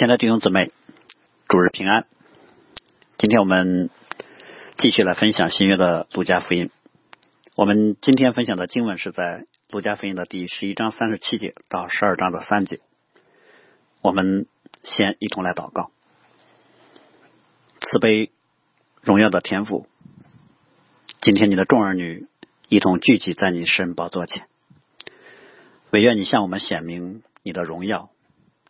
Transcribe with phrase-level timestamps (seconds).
[0.00, 0.72] 亲爱的弟兄姊妹，
[1.46, 2.06] 主日平安。
[3.18, 3.90] 今天我们
[4.78, 6.70] 继续来分享新约的路加福音。
[7.54, 12.80] 我们今天分享的经文是在路加福音的第十一章三十七节到十二章的三节。
[14.00, 14.46] 我们
[14.84, 15.90] 先一同来祷告：
[17.82, 18.30] 慈悲
[19.02, 19.86] 荣耀的天父，
[21.20, 22.26] 今天你的众儿女
[22.70, 24.46] 一同聚集在你神宝座前，
[25.90, 28.08] 唯愿你向我们显明你的荣耀、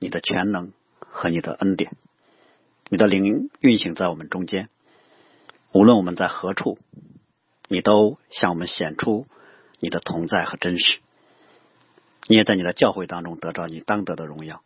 [0.00, 0.72] 你的全能。
[1.10, 1.92] 和你的恩典，
[2.88, 4.68] 你的灵运行在我们中间，
[5.72, 6.78] 无论我们在何处，
[7.68, 9.26] 你都向我们显出
[9.80, 11.00] 你的同在和真实。
[12.28, 14.62] 你也在你的教会当中得到你当得的荣耀。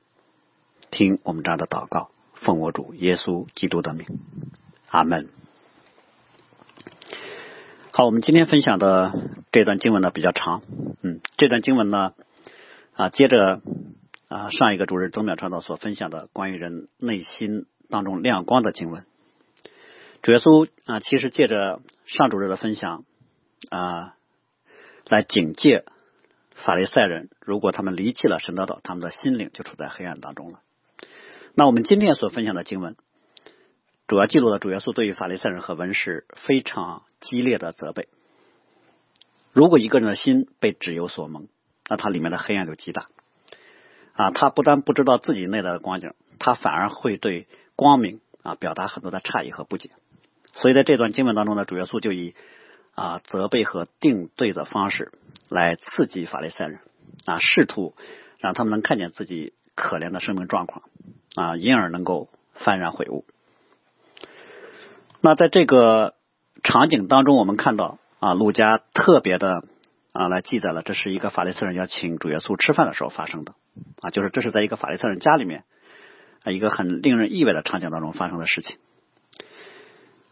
[0.91, 4.07] 听我们这样的祷告，奉我主耶稣基督的名，
[4.88, 5.30] 阿门。
[7.91, 9.13] 好，我们今天分享的
[9.51, 10.63] 这段经文呢比较长，
[11.02, 12.13] 嗯，这段经文呢
[12.93, 13.63] 啊接着。
[14.34, 19.07] 啊，上一个主日曾淼传道所分享的关于人内心当中亮光的经文，
[20.23, 23.05] 主耶稣啊，其实借着上主日的分享
[23.71, 24.16] 啊，
[25.09, 25.85] 来警戒
[26.52, 30.59] 法利赛人，如果他们离弃了神的道，他们的心灵就处在黑暗当中了。
[31.55, 32.96] 那我们今天所分享的经文，
[34.09, 38.09] 主要记录了主耶稣对于法利赛人和文士非常激烈的责备。
[39.52, 41.46] 如果一个人的心被纸油所蒙，
[41.88, 43.07] 那他里面的黑暗就极大。
[44.15, 49.90] 啊，他不但不知道自己内在的光景，他反而会对光明啊表达很多的诧异和不解。
[50.54, 52.34] 所以在这段经文当中呢，主耶稣就以
[52.95, 55.12] 啊责备和定罪的方式
[55.48, 56.79] 来刺激法利赛人
[57.26, 57.95] 啊，试图
[58.38, 60.82] 让他们能看见自己可怜的生命状况
[61.34, 63.24] 啊，因而能够幡然悔悟。
[65.21, 66.15] 那在这个
[66.62, 69.65] 场景当中，我们看到啊，路加特别的
[70.12, 73.54] 啊来记载了，这是一个法利赛人要请主耶稣吃饭的时候发生的。
[74.00, 75.65] 啊，就是这是在一个法利赛人家里面
[76.43, 78.77] 啊，一个很令人意外的场景当中发生的事情。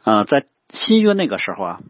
[0.02, 1.80] 啊，在新约那个时候啊，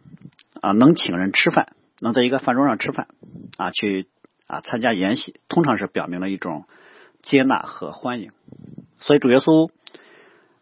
[0.61, 3.09] 啊，能请人吃饭，能在一个饭桌上吃饭
[3.57, 4.07] 啊，去
[4.47, 6.67] 啊参加筵席，通常是表明了一种
[7.23, 8.33] 接纳和欢迎。
[8.99, 9.71] 所以主耶稣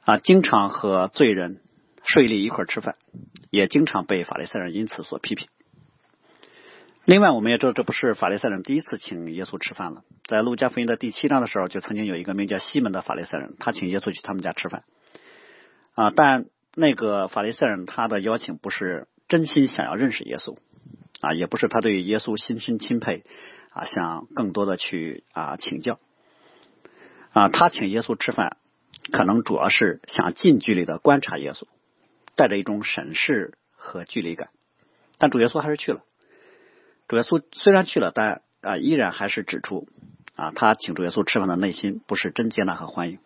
[0.05, 1.61] 啊，经常和罪人
[2.05, 2.97] 税吏一块吃饭，
[3.51, 5.49] 也经常被法利赛人因此所批评。
[7.11, 10.05] 另外，我们也知道，这不是法利赛人第一次请耶稣吃饭了。
[10.29, 14.85] 在路加福音的第七章的时候，就曾经有一个名叫西门的法利赛人，他请耶稣去他们家吃饭。
[15.95, 16.45] 啊，但
[16.77, 20.57] 那个法利赛人他的邀请不是真心想要认识耶稣，
[21.21, 23.25] 啊，也不是他对耶稣心生钦佩，
[23.71, 25.99] 啊，想更多的去啊请教。
[27.33, 28.57] 啊，他请耶稣吃饭，
[29.11, 31.65] 可能主要是想近距离的观察耶稣，
[32.37, 34.51] 带着一种审视和距离感。
[35.19, 36.05] 但主耶稣还是去了。
[37.11, 39.89] 主耶稣虽然去了，但啊，依然还是指出
[40.37, 43.19] 啊，他请主耶稣吃饭的内心不是真接纳和欢迎。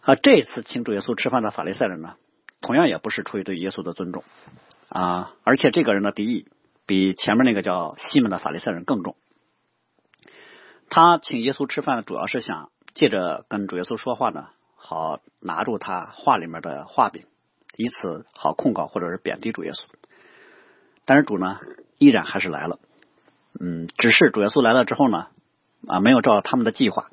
[0.00, 2.16] 啊，这次请主耶稣吃饭的法利赛人呢，
[2.62, 4.24] 同样也不是出于对耶稣的尊重
[4.88, 6.48] 啊，而且这个人的敌意
[6.86, 9.14] 比前面那个叫西门的法利赛人更重。
[10.88, 17.26] 他请耶稣吃饭呢，主要是想借着跟主耶稣说话呢，好拿住他话里面的话柄，
[17.76, 19.82] 以此好控告或者是贬低主耶稣。
[21.04, 21.58] 但是主呢？
[22.02, 22.80] 依然还是来了，
[23.60, 25.28] 嗯，只是主耶稣来了之后呢，
[25.86, 27.10] 啊，没有照他们的计划，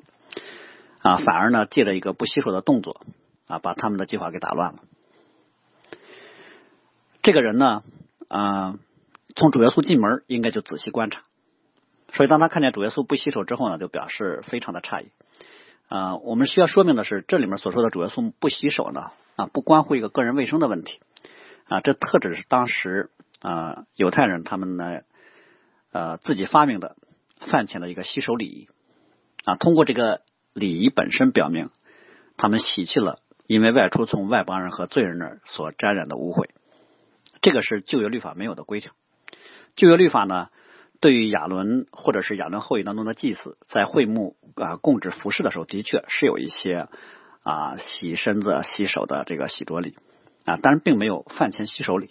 [1.00, 3.00] 啊，反而呢，借着一个不洗手的动作，
[3.46, 4.80] 啊，把他们的计划给打乱了。
[7.22, 7.84] 这个人呢，
[8.26, 8.80] 啊，
[9.36, 11.22] 从主耶稣进门应该就仔细观察，
[12.12, 15.10] 所以当他看见主耶稣不洗手之后呢，就表示非常的诧异。
[15.88, 20.98] 啊，我们需要说明的是，这里面所说的主耶稣不洗手呢，啊，不关乎一个个人卫生的问题，
[21.68, 23.10] 啊，这特指是当时。
[23.40, 25.00] 啊，犹太人他们呢，
[25.92, 26.96] 呃，自己发明的
[27.50, 28.68] 饭前的一个洗手礼仪
[29.44, 31.70] 啊，通过这个礼仪本身表明，
[32.36, 36.50] 他们洗去了因为外出从外邦人和罪人那儿所沾染的污秽。
[37.42, 38.92] 这个是旧约律法没有的规条。
[39.74, 40.50] 旧约律法呢，
[41.00, 46.88] 对于亚伦或者是亚伦后裔当中的祭司，在会幕啊供职服饰的时候，的确是有一些
[47.42, 49.96] 啊洗身子、洗手的这个洗濯礼。
[50.46, 52.10] 啊，当然并没有饭前洗手礼，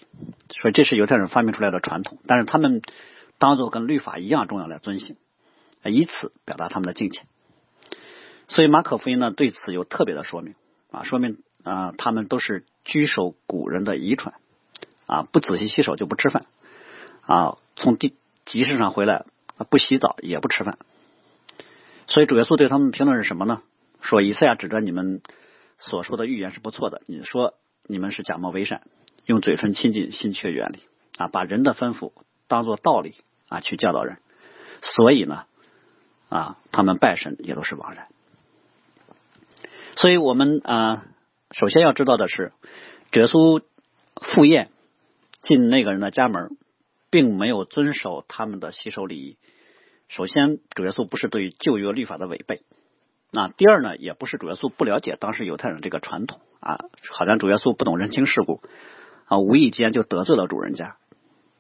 [0.50, 2.20] 所以这是犹太人发明出来的传统。
[2.28, 2.84] 但是他们
[3.40, 5.18] 当做跟律法一样重要来遵循，
[5.84, 7.26] 以此表达他们的敬虔。
[8.48, 10.54] 所以马可福音呢对此有特别的说明
[10.92, 14.36] 啊，说明啊他们都是居守古人的遗传
[15.08, 16.46] 啊，不仔细洗手就不吃饭
[17.22, 18.16] 啊，从地
[18.46, 19.25] 集市上回来
[19.70, 20.78] 不洗澡也不吃饭。
[22.08, 23.62] 所以主耶稣对他们评论是什么呢？
[24.02, 25.22] 说以赛亚指着你们
[25.78, 27.56] 所说的预言是不错的，你说。
[27.91, 28.83] 你们是假冒伪善，
[29.25, 30.80] 用嘴唇亲近，心却远离
[31.18, 31.27] 啊！
[31.27, 32.12] 把人的吩咐
[32.47, 33.15] 当做道理
[33.47, 34.19] 啊，去教导人，
[34.83, 35.45] 所以呢
[36.30, 38.07] 啊，他们拜神也都是枉然。
[39.95, 41.07] 所以我们啊，
[41.50, 42.53] 首先要知道的是，
[43.13, 43.63] 耶稣
[44.21, 44.69] 赴宴
[45.41, 46.56] 进那个人的家门，
[47.09, 49.38] 并没有遵守他们的洗手礼仪。
[50.09, 52.62] 首先，主耶稣不是对旧约律法的违背。
[53.31, 56.78] 那第二呢，也不是主耶稣不了解当时犹太人这个传统啊，
[57.10, 58.62] 好像主耶稣不懂人情世故
[59.26, 60.98] 啊，无意间就得罪了主人家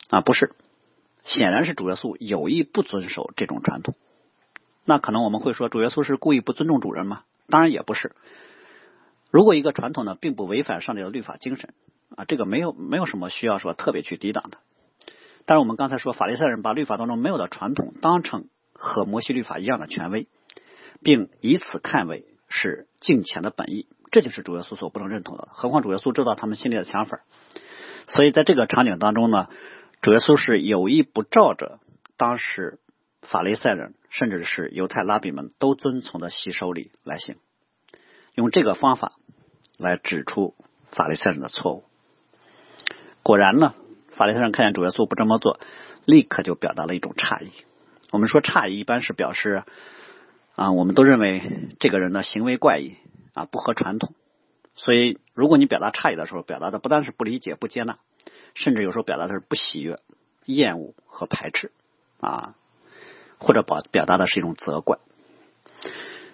[0.09, 0.53] 啊，不是，
[1.23, 3.95] 显然是主耶稣有意不遵守这种传统。
[4.85, 7.23] 那可能我们会说，主耶稣是故意不尊重主人吗？
[7.47, 8.15] 当然也不是。
[9.31, 11.73] 如果一个传统呢，并不违反上帝的律法精神
[12.15, 14.57] 啊，这个没有没有什么需要说特别去抵挡的。
[15.45, 20.27] 但是我们刚才说，法利赛人把律法当中没有的传统当成和摩西律法一样的权威。
[21.01, 25.47] 并以此看为是敬虔的本意，这就是主耶稣所不能认同的。
[25.51, 27.21] 何况主耶稣知道他们心里的想法，
[28.07, 29.47] 所以在这个场景当中呢，
[30.01, 31.79] 主耶稣是有意不照着
[32.17, 32.79] 当时
[33.21, 37.35] 法利赛人甚至是犹太拉比们都遵从的洗手礼来行，
[38.33, 39.13] 用这个方法
[39.77, 40.55] 来指出
[40.91, 41.83] 法利赛人的错误。
[43.23, 43.73] 果然呢，
[44.11, 45.59] 法利赛人看见主耶稣不这么做，
[46.05, 47.51] 立刻就表达了一种诧异。
[48.11, 49.63] 我们说诧异一般是表示。
[50.55, 52.97] 啊，我们都认为这个人的行为怪异
[53.39, 54.13] 啊，不合传统。
[54.75, 57.99] 所以，如果你表达诧异的时候，表达的不单是不理解、不接纳，
[58.53, 59.99] 甚至有时候表达的是不喜悦、
[60.43, 61.71] 厌恶和排斥
[62.19, 62.55] 啊，
[63.37, 64.97] 或者表表达的是一种责怪。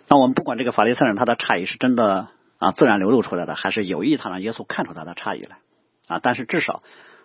[0.07, 5.57] 那我们不管这个法利赛人他的诧异是真的啊自然流露出来的，还是有意他让耶稣看出他的诧异来
[6.07, 6.81] 啊，但是至少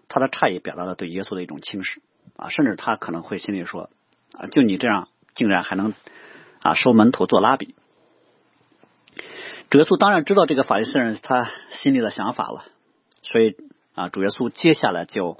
[0.08, 2.02] 他的诧异表达了对耶稣的一种轻视
[2.36, 3.88] 啊，甚至他可能会心里说
[4.32, 5.94] 啊，就你这样竟然还能。
[6.62, 7.74] 啊，收门徒做拉比，
[9.70, 12.64] 主耶稣当然知道这个法利赛人他心里的想法了，
[13.22, 13.54] 所以
[13.94, 15.38] 啊，主耶稣接下来就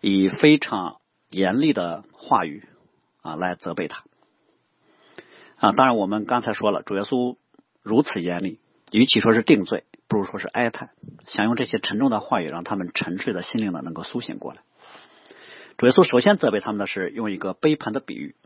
[0.00, 2.68] 以非常严厉的话语
[3.22, 4.04] 啊来责备他。
[5.56, 7.36] 啊，当然我们刚才说了，主耶稣
[7.82, 8.60] 如此严厉，
[8.92, 10.90] 与其说是定罪，不如说是哀叹，
[11.26, 14.60] 想用这些沉重的话语让他们沉睡的心灵呢能够苏醒过来。
[15.78, 18.36] 主耶稣首先责备他们的是用一个杯盘的比喻。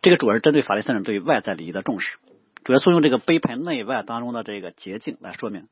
[0.00, 2.16] 这个主要是针对法利赛人对外在礼仪的重视，
[2.64, 5.68] 主要是用这个杯盘内外当中的这个洁净来说明，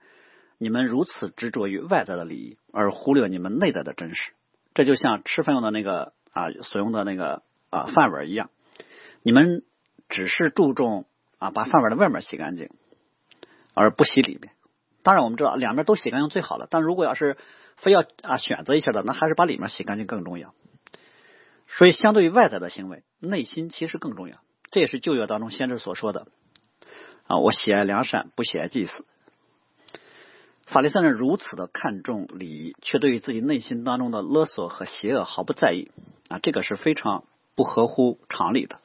[0.59, 4.33] 你们如此执着于外在的利益，而忽略你们内在的真实。
[4.75, 8.51] 这就像吃饭用的那个啊所用的那个啊饭碗一样，
[9.23, 9.63] 你们
[10.09, 11.07] 只是注重
[11.39, 12.71] 啊把饭碗的外面洗干净，
[13.75, 14.53] 而不洗里面。
[15.03, 17.37] 当然我们知道两边都洗干净最好了，但如果要是
[17.77, 20.55] 非要啊选择一下的，那还是把里面洗干净更重要。
[21.67, 24.39] 所以，相对于外在的行为，内心其实更重要。
[24.73, 26.27] 这也是旧约当中先知所说的
[27.31, 29.05] ：“啊，我喜爱良善，不喜爱祭祀。”
[30.67, 35.93] 法利赛人如此的看重礼仪，却对于自己内心当中的勒索和邪恶毫不在意
[36.29, 37.23] 啊，这个是非常
[37.55, 38.81] 不合乎常理的。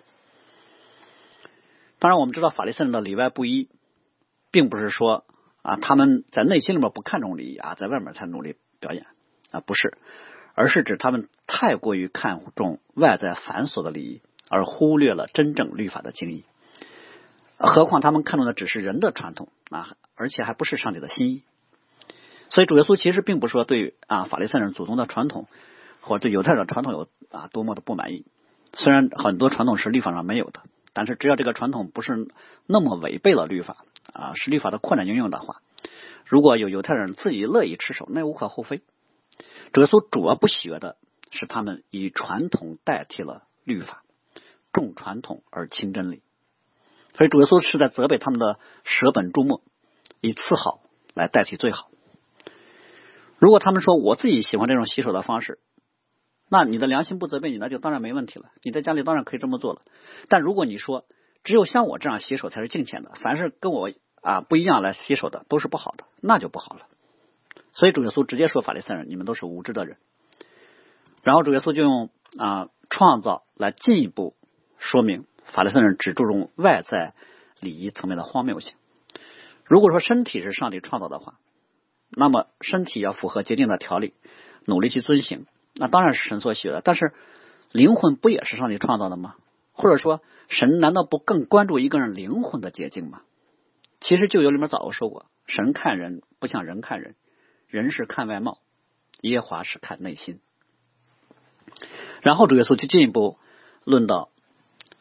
[1.97, 3.67] 当然，我们知道法利赛人的里外不一，
[4.51, 5.25] 并不是说
[5.63, 9.07] 啊他们在内心里面不看重礼仪啊，在外面才努力表演
[9.49, 9.97] 啊，不是。
[10.53, 16.45] 而是指他们太过于看重外在繁琐的礼仪，而忽略了真正律法的精义。
[17.57, 21.43] 何况他们看重的只是人的传统啊，而且还不是上帝的心意。
[22.49, 25.47] 所以主耶稣其实并不说对啊法利赛人祖宗的传统
[26.01, 28.25] 或者犹太人传统有啊多么的不满意。
[28.73, 30.61] 虽然很多传统是律法上没有的，
[30.93, 32.27] 但是只要这个传统不是
[32.65, 35.61] 那么违背了律法啊，是律法的扩展应用的话，
[36.25, 38.81] 如果有犹太人自己乐意持守，那无可厚非。
[39.71, 40.97] 主耶稣主要不喜悦的
[41.31, 44.03] 是他们以传统代替了律法，
[44.71, 46.21] 重传统而轻真理，
[47.17, 49.61] 所以主耶稣是在责备他们的舍本逐末，
[50.21, 50.81] 以次好
[51.13, 51.89] 来代替最好。
[53.39, 55.59] 如果他们说我自己喜欢这种洗手的方式，
[56.49, 58.45] 那你的良心不责备你，那就当然没问题了。
[58.63, 59.81] 你在家里当然可以这么做了。
[60.29, 61.05] 但如果你说
[61.43, 63.91] 只有像我这样洗手才是敬虔的，凡是跟我
[64.21, 66.87] 啊不一样来洗手的都是不好的，那就不好了。
[67.73, 69.97] 所以主耶稣直接说法利赛人，你们都是无知的人。
[71.23, 74.35] 然后主耶稣就用啊创造来进一步
[74.77, 77.13] 说明法利赛人只注重外在
[77.59, 78.73] 礼仪层面的荒谬性。
[79.63, 81.39] 如果说身体是上帝创造的话，
[82.09, 84.13] 那么身体要符合洁净的条例，
[84.65, 86.81] 努力去遵行，那当然是神所喜的。
[86.83, 87.13] 但是
[87.71, 89.35] 灵魂不也是上帝创造的吗？
[89.71, 93.21] 或者说神难道不更关注一个人灵魂的洁净吗？
[94.01, 97.15] 其实旧约里面早就说过，神看人不像人看人。
[97.67, 98.59] 人是看外貌，
[99.21, 100.39] 耶华是看内心。
[102.21, 103.37] 然后主耶稣就进一步
[103.83, 104.29] 论到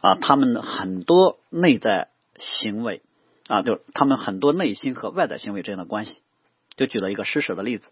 [0.04, 3.00] 啊，他们很多内在行为
[3.48, 6.20] 啊，就是他们很多内心和外在行为之间的关系，
[6.76, 7.90] 就举了一个施舍的例子。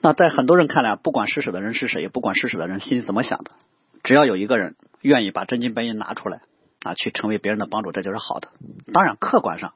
[0.00, 3.50] 那在很多人看来，不管施舍的人是谁，也不管施舍的人心里怎么想的，
[4.04, 6.40] 只要有一个人愿意把真金白银拿出来
[6.82, 8.48] 啊去成为别人的帮助，这就是好的。
[8.94, 9.74] 当然，客观上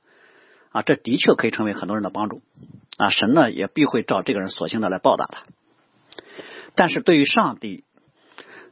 [0.72, 2.40] 啊，这的确可以成为很多人的帮助
[2.96, 3.10] 啊。
[3.10, 5.42] 神呢也必会照这个人所行的来报答他。
[6.74, 7.84] 但是对于上帝，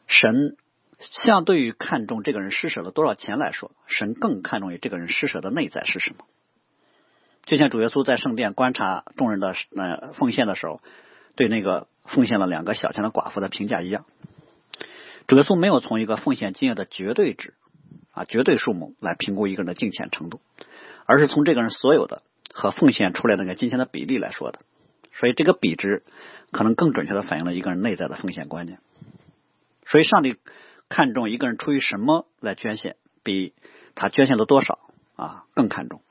[0.07, 0.57] 神
[0.99, 6.25] 相对于看重这个人施舍了多少钱来说，神更看重于这个人施舍的内在是什么。
[7.45, 10.83] 就像主耶稣在圣殿观察众人的呃奉献的时候，
[11.35, 14.05] 对那个奉献了两个小钱的寡妇的评价一样。
[15.27, 17.55] 主耶稣没有从一个奉献金额的绝对值
[18.13, 20.41] 啊绝对数目来评估一个人的敬虔程度，
[21.07, 24.59] 而是从这个人所有的和奉献出来那个金钱的比例来说的。
[25.13, 26.03] 所以这个比值
[26.51, 28.81] 可能更准确的反映了一个人内在的奉献观念。
[29.87, 30.37] 所以上帝
[30.89, 33.55] 看重一个人出于什么来捐献，比
[33.95, 34.79] 他捐献了多少
[35.17, 36.03] 啊更看重。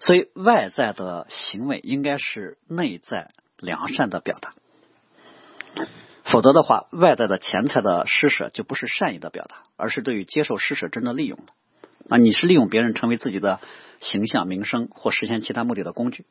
[0.00, 4.52] 所以，外在的行为应该是内在良善的表达，
[6.24, 11.54] 否则的话，外在的钱财的施舍就不是善意的表达，而是对于接受施舍真的利用的。
[12.10, 13.60] 啊，你是利用别人成为自己的
[13.98, 16.26] 形象、名声或实现其他目的的工具。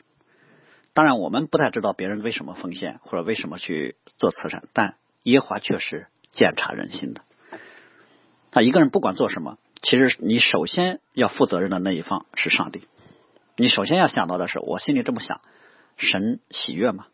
[0.94, 7.22] 当然，我们不太知道别人为什么奉献或者为什么去做慈善，但耶华确实鉴察人心的。
[8.52, 12.88] 啊，一个人不管做什么，其实你首先要负责任的那一方是上帝。
[13.56, 15.42] 你首先要想到的是，我心里这么想，
[15.98, 17.08] 神喜悦吗？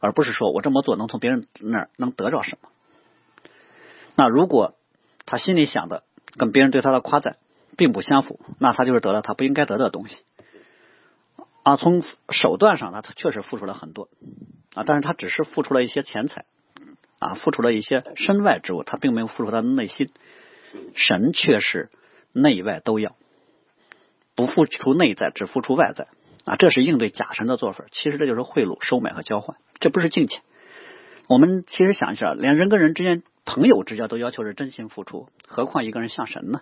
[0.00, 2.68] 而不是说我这么做能从别人那儿能得着什么。
[4.14, 4.74] 那如果
[5.26, 6.04] 他心里想的
[6.36, 7.36] 跟别人对他的夸赞
[7.76, 10.22] 并不相符，那他就是得了他不应该得的东西。
[11.64, 14.08] 啊，从手段上，他他确实付出了很多
[14.74, 16.44] 啊，但是他只是付出了一些钱财
[17.18, 20.10] 啊，付出了一些身外之物，他并没有付出他的内心。
[20.94, 21.90] 神却是
[22.32, 23.16] 内外都要。
[24.34, 26.06] 不付出内在，只付出外在
[26.44, 26.56] 啊！
[26.56, 27.86] 这是应对假神的做法。
[27.90, 30.42] 其实这就是贿赂、收买和交换，这不是金钱。
[31.26, 36.60] 我们其实想一下，连人跟人之间、朋友之间都要求是真心付出，何况一个人像神呢？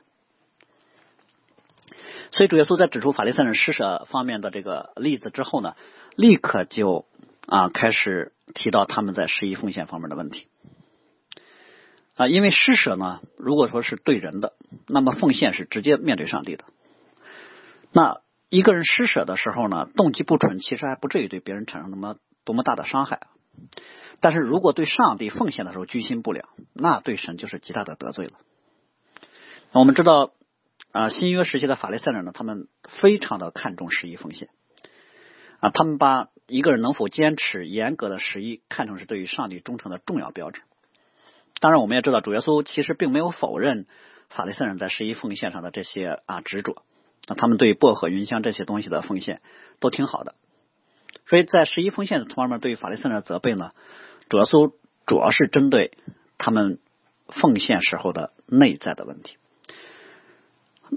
[2.33, 5.75] 所以主耶稣在指出法利赛人施舍方面的这个例子之后呢，
[6.17, 7.07] 立刻就
[7.47, 10.49] 啊开始提到他们在十一奉献方面的问题
[12.17, 14.55] 啊，因为施舍呢，如果说是对人的，
[14.87, 16.65] 那么奉献是直接面对上帝的。
[17.93, 23.21] 那一个人施舍的时候呢，动机不纯，其实还不至于对别人产生那么多么大的伤害。
[24.21, 28.33] 但是如果对上帝奉献的时候居心不良，那对神就是极大的得罪了。
[29.73, 30.33] 我们知道
[30.93, 34.49] 啊，新约时期的法利赛人呢，他们非常的看重十一奉献
[35.61, 40.63] 啊，他们把一个人能否坚持严格的十一看成是对于上帝忠诚的重要标志。
[41.61, 43.87] 当然，我们也知道主耶稣其实并没有否认
[44.29, 46.83] 法利赛人在十一奉献上的这些啊执着。
[47.29, 49.41] 那他们对薄荷、云香这些东西的奉献
[49.81, 50.35] 都挺好的，
[51.27, 53.73] 所以在十一奉献的方面，对于法利赛人的责备呢，
[54.29, 54.53] 主要是
[55.07, 55.91] 主要是针对
[56.39, 56.79] 他们
[57.29, 59.39] 奉献时候的内在的问题。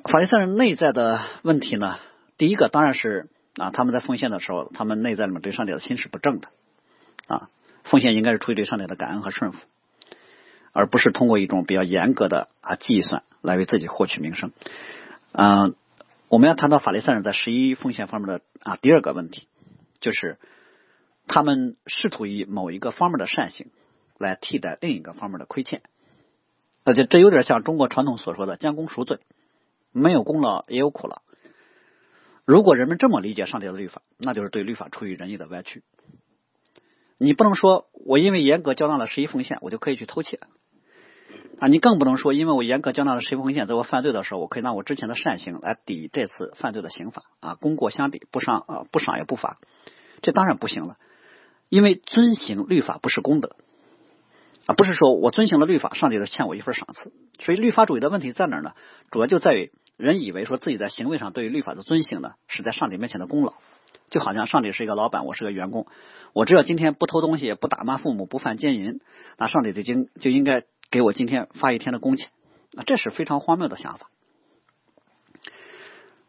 [0.04, 1.98] 法利赛人内在的问题呢，
[2.38, 6.50] 第一个当然是啊，他们在奉献的时候，他们内在里面对上帝的心是不正的
[7.28, 7.50] 啊，
[7.84, 9.60] 奉献应该是出于对上帝的感恩和顺服，
[10.72, 14.52] 而不是通过一种比较严格的啊计算来为自己获取名声，
[15.34, 15.76] 嗯。
[16.32, 19.48] 我们要谈到法利赛人在十一奉献方面的啊第二个问题，
[20.00, 20.38] 就是
[21.26, 23.72] 他们试图以某一个方面的善行
[24.20, 25.82] 来替代另一个方面的亏欠，
[26.84, 29.18] 而且这有点像中国传统所说的将功赎罪，
[29.92, 31.24] 没有功劳也有苦劳。
[32.50, 35.84] 如果人们这么理解上帝的律法，那就是对律法出于仁义的歪曲。
[37.20, 40.40] 你不能说我因为严格交纳了十一奉献，我就可以去偷窃。
[41.60, 49.60] 啊，你更不能说，因为我严格交纳了十一奉献，在我犯罪的时候，我可以拿我之前的善行来抵这次犯罪的刑罚啊，功过相抵，不赏啊，不赏也不罚，
[50.24, 50.98] 这当然不行了。
[51.70, 53.58] 因为遵行律法不是功德
[54.66, 57.14] 啊，不是说我遵行了律法，上帝就欠我一份赏赐。
[57.40, 58.74] 所以律法主义的问题在哪呢？
[59.12, 63.54] 主要就在于人以为说自己在行为上对于律法的遵行呢，是在上帝面前的功劳，
[64.10, 65.86] 就好像上帝是一个老板，我是个员工，
[66.34, 69.00] 我只要今天不偷东西，不打骂父母，不犯奸淫，
[69.38, 70.64] 那上帝就应就应该。
[70.92, 72.32] 给我今天发一天的工钱，
[72.76, 74.10] 啊，这是非常荒谬的想法。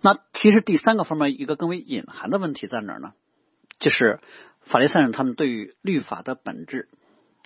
[0.03, 3.15] 那其实第三个方面，一个更为隐含的问题在哪儿呢？
[3.79, 4.21] 就是
[4.61, 6.91] 法利赛人他们对于律法的本质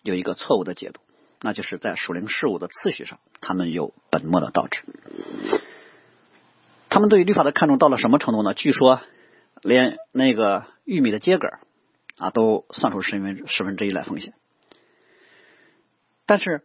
[0.02, 1.00] 有一个错误的解读，
[1.40, 4.82] 那就是在属灵事物的次序上，他们有本末的倒置。
[6.88, 8.54] 他们对于律法的看重到了什么程度呢？
[8.54, 9.00] 据说
[9.62, 11.58] 连那个玉米的秸秆
[12.18, 14.34] 啊，都算出十分十分之一来奉献，
[16.26, 16.62] 但是。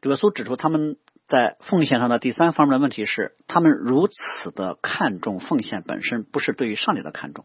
[0.00, 0.96] 主耶稣指出，他们
[1.26, 7.44] 在奉献上的第三方面的问题是，他们如此的看重奉献本身，不是对于上帝的看重，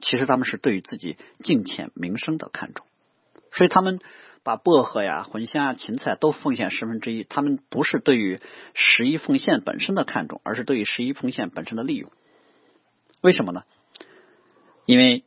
[0.00, 2.86] 其实他们是对于自己敬虔名声的看重。
[3.56, 3.98] 所以他们
[4.44, 7.24] 把薄荷呀、茴香啊、芹菜都奉献十分之一。
[7.24, 8.38] 他们不是对于
[8.74, 12.12] 十一奉献本身的看重，而是对于十一奉献本身的利用。
[13.22, 13.64] 为什么呢？
[14.84, 15.24] 因为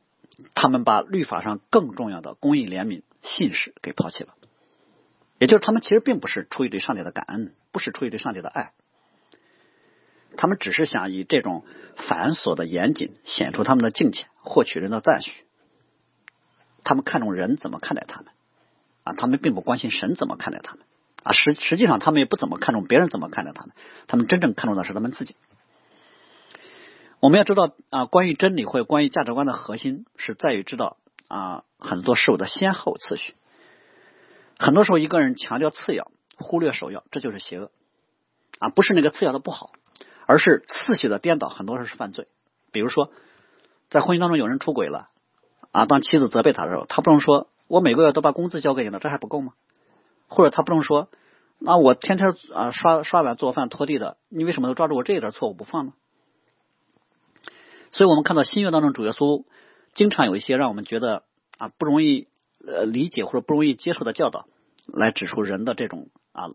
[0.55, 4.35] 他们把律法上更重要的公义、怜悯、信使给抛弃了。
[5.39, 8.73] 也就是他们其实并不是出于对上帝的感恩，不是出于对上帝的爱，
[10.37, 15.31] 他们只是想以这种繁琐的严谨显出他们的敬虔，获取人的赞许。
[16.89, 18.33] 他们看重人怎么看待他们
[19.03, 19.13] 啊？
[19.13, 20.83] 他们并不关心神怎么看待他们
[21.21, 21.33] 啊。
[21.33, 23.75] 实实际上，他们也不怎么看重别人怎么看待他们。
[24.07, 25.35] 他们真正看重的是他们自己。
[27.19, 33.35] 我们要知道啊，关于真理或关于价值观的核心是在于知道啊很多事物的先后次序。
[34.57, 37.69] 很多时候，一个人强调次要，忽略首要，这就是邪恶
[38.57, 38.69] 啊！
[38.69, 39.73] 不是那个次要的不好，
[40.25, 42.27] 而是次序的颠倒，很多时候是犯罪。
[42.71, 43.11] 比如说，
[43.91, 45.08] 在婚姻当中有人出轨了
[45.71, 49.53] 啊，当妻子责备他的时候，他不能说我每个月都把工资交给你了，这还不够吗？
[50.27, 51.09] 或者他不能说，
[51.59, 55.93] 那我天天啊刷刷碗、做饭、拖地的，你为什么都抓住我这一点错误不放呢？
[57.91, 59.43] 所以我们看到新约当中主耶稣
[59.93, 61.23] 经常有一些让我们觉得
[61.57, 62.27] 啊不容易。
[62.67, 64.45] 呃，理解或者不容易接受的教导，
[64.85, 66.49] 来指出人的这种啊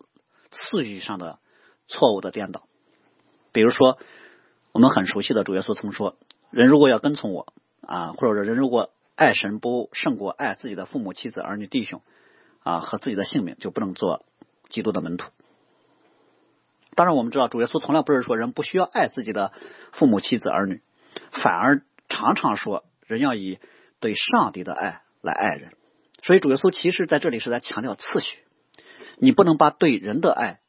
[0.51, 1.39] 次序上的
[1.89, 2.65] 错误的颠倒。
[3.51, 3.97] 比如说，
[4.73, 6.17] 我们很熟悉的主耶稣曾说
[6.53, 12.03] ：“人如果要跟从我啊，或者人如果爱神不胜过爱自己的父母、妻子、儿女、弟兄
[12.63, 14.25] 啊和自己的性命，就不能做
[14.71, 15.31] 基督的门徒。”
[16.97, 19.53] 当然，我们知道主耶稣从来不是说人不需要爱自己的
[19.93, 20.81] 父母、妻子、儿女，
[21.33, 23.59] 反而常常说人要以
[23.99, 25.73] 对上帝的爱来爱人。
[26.23, 28.39] 所以主耶稣其实在这里是在强调次序，
[29.19, 30.61] 你不能把对人的爱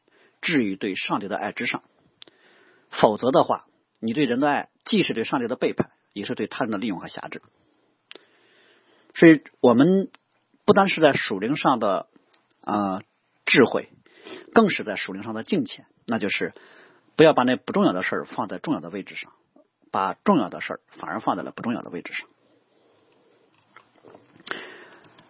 [0.41, 1.83] 置于对上帝的爱之上，
[2.89, 3.65] 否则的话，
[3.99, 7.43] 你对人的爱既是对上帝的背叛，也是对他人的利用和辖制。
[9.15, 10.09] 所以我们
[10.65, 12.07] 不单是在属灵上的
[12.61, 13.01] 啊
[13.45, 13.89] 智慧，
[14.53, 16.53] 更是在属灵上的境界，那就是
[17.15, 19.31] 不要把那不重要的事儿放在重要的位置上，
[19.91, 22.27] 把重要的事儿反而放在了不重要的位置上。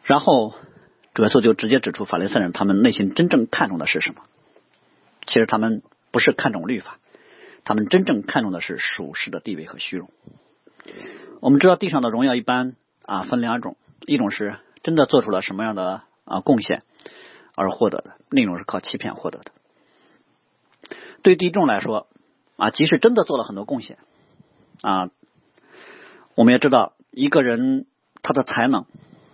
[0.04, 0.54] 然后，
[1.14, 4.24] 主耶稣就直接指出法利赛人他们内心真正看重的是什么？
[5.26, 7.00] 其实他们不是看重律法，
[7.64, 10.10] 他们真正看重的是属世的地位和虚荣。
[11.42, 16.84] 我们知道地上的荣耀一般啊分两种，一种是真的做出了什么样的啊贡献
[17.56, 19.52] 而获得的，另一种是靠欺骗获得的。
[21.22, 22.08] 对第一种来说
[22.58, 23.98] 啊，即使真的做了很多贡献
[24.82, 25.10] 啊，
[26.36, 27.86] 我们也知道一个人
[28.22, 28.86] 他的才能。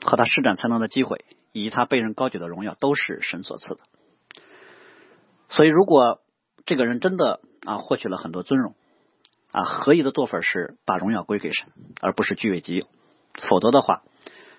[0.03, 3.81] 和他施展才能的机会，以及他被人高举的荣耀，都是神所赐的。
[5.47, 6.21] 所以，如果
[6.65, 8.73] 这个人真的啊获取了很多尊荣
[9.51, 11.67] 啊，合宜的做法是把荣耀归给神，
[12.01, 12.87] 而不是据为己有。
[13.49, 14.03] 否则的话，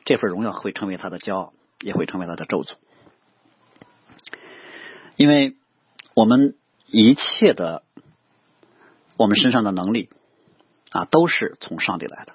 [0.05, 2.75] 这份荣耀会成为他的骄傲，也会成为他的咒诅。
[5.16, 5.57] 因为
[6.14, 7.85] 我们一切的
[9.16, 10.11] 我们身上的能力
[10.90, 12.33] 啊，都是从上帝来的。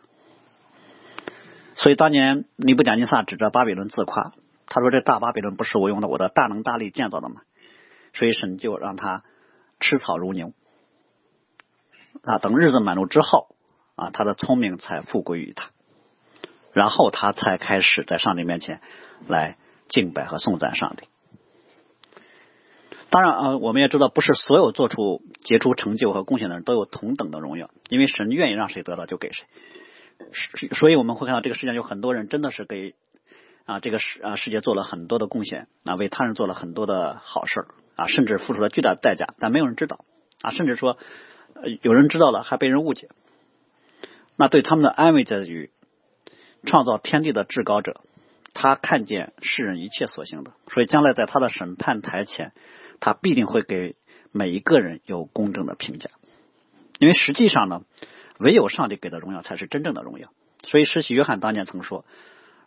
[1.76, 4.34] 所以当年尼布甲尼撒指着巴比伦自夸，
[4.66, 7.42] 他说：“这大巴比伦不是我用的我的大能大力建造的吗？”
[8.14, 9.24] 所以神就让他
[9.80, 10.54] 吃草如牛
[12.24, 12.40] 啊。
[12.40, 13.56] 等日子满足之后
[13.96, 15.70] 啊，他的聪明才复归于他，
[16.78, 18.82] 然后他才开始在上帝面前
[19.28, 19.58] 来
[19.90, 21.08] 敬拜和颂赞上帝。
[23.10, 29.48] 当然啊，我们也知道，不是所有做出杰出成就和贡献的人都有同等的荣耀，因为神愿意让谁得到就给谁。
[30.76, 32.94] 所以我们会看到这个世界上有很多人真的是给
[33.66, 40.06] 啊这个世啊世界做了很多的贡献啊为他人做了很多的好事啊甚至付出了巨大的代价，但没有人知道
[40.44, 41.00] 啊甚至说
[41.82, 43.10] 有人知道了还被人误解。
[44.36, 45.72] 那对他们的安慰在于
[46.66, 48.02] 创造天地的至高者，
[48.54, 52.54] 他看见世人一切所行的，所以将来在他的审判台前，
[53.00, 53.96] 他必定会给
[54.32, 56.10] 每一个人有公正的评价。
[57.00, 57.84] 因为实际上呢。
[58.40, 60.30] 唯有上帝给的荣耀才是真正的荣耀，
[60.62, 62.06] 所以施洗约翰当年曾说：“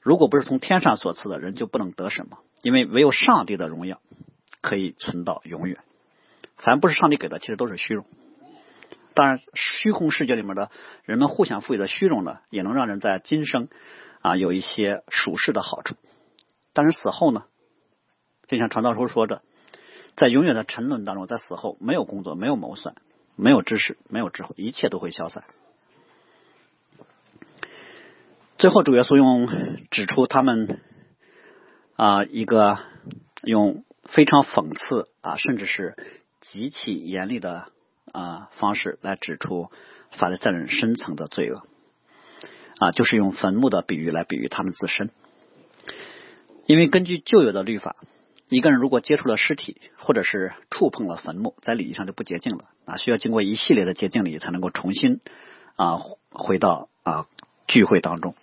[0.03, 4.00] 如果不是从天上所赐的人，就不能得什么，因为唯有上帝的荣耀
[4.62, 5.79] 可以存到永远。
[6.57, 8.05] 凡不是上帝给的，其实都是虚荣。
[9.20, 10.70] 当然，虚空世界里面的
[11.04, 13.68] 人们互相赋予的虚荣呢，也能让人在今生
[14.22, 15.94] 啊有一些属世的好处。
[16.72, 17.44] 但是死后呢，
[18.46, 19.42] 就像传道书说的，
[20.16, 22.94] 在永远的沉沦当中，在死后没有工作，没有谋算，
[23.37, 25.44] 没有知识，没有智慧，一切都会消散。”
[28.56, 29.50] 最后，主耶稣用
[29.90, 30.80] 指出他们
[31.94, 32.78] 啊一个
[33.42, 35.94] 用非常讽刺啊，甚至是
[36.40, 37.70] 极其严厉的
[38.12, 39.70] 啊方式来指出
[40.11, 41.62] 法利赛人深层的罪恶
[42.79, 45.11] 啊，就是用坟墓的比喻来比喻他们自身。
[46.66, 47.96] 因为根据旧有的律法，
[48.49, 55.20] 一个人如果接触了尸体，或者是触碰了坟墓，在礼仪上就不洁净了啊，需要经过一系列的洁净礼才能够重新
[55.77, 57.27] 啊回到啊
[57.66, 58.35] 聚会当中。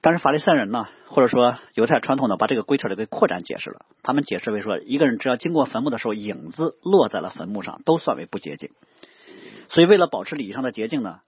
[0.00, 3.80] 但是法利赛人呢，或者说犹太传统呢，把这个规条给扩展解释了。
[4.02, 8.70] 他们解释为说，一个人只要经过坟墓的时候，影子落在了坟墓上，都算为不洁净。
[9.68, 11.20] 所以为了保持礼仪上的洁净呢，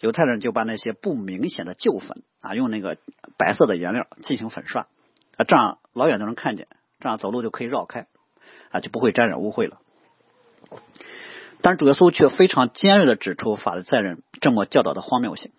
[0.00, 2.96] 犹太人就把那些不明显的旧坟啊，用那个
[3.36, 4.86] 白色的颜料进行粉刷
[5.36, 6.66] 啊，这样老远都能看见，
[7.00, 8.06] 这样走路就可以绕开
[8.70, 9.78] 啊，就不会沾染污秽了。
[11.60, 15.52] 但是主耶稣却非常尖锐的指出法利赛人这么教导的荒谬性。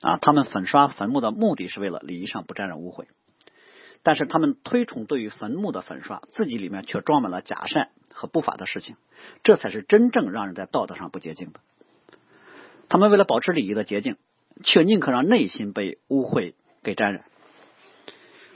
[0.00, 3.04] 啊，他们粉刷坟墓的目的是为了礼仪上不沾染污秽，
[4.02, 8.96] 但是他们推崇对于坟墓的粉刷，自己里面却装满了假善和不法的事情，
[9.42, 11.60] 这才是真正让人在道德上不洁净的。
[12.88, 14.16] 他们为了保持礼仪的洁净，
[14.64, 17.24] 却宁可让内心被污秽给沾染。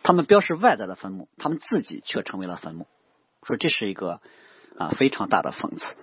[0.03, 2.87] 他们标示外在的坟墓，他们自己却成为了坟墓，
[3.43, 4.21] 说这是一个
[4.79, 5.95] 啊非常大的讽刺。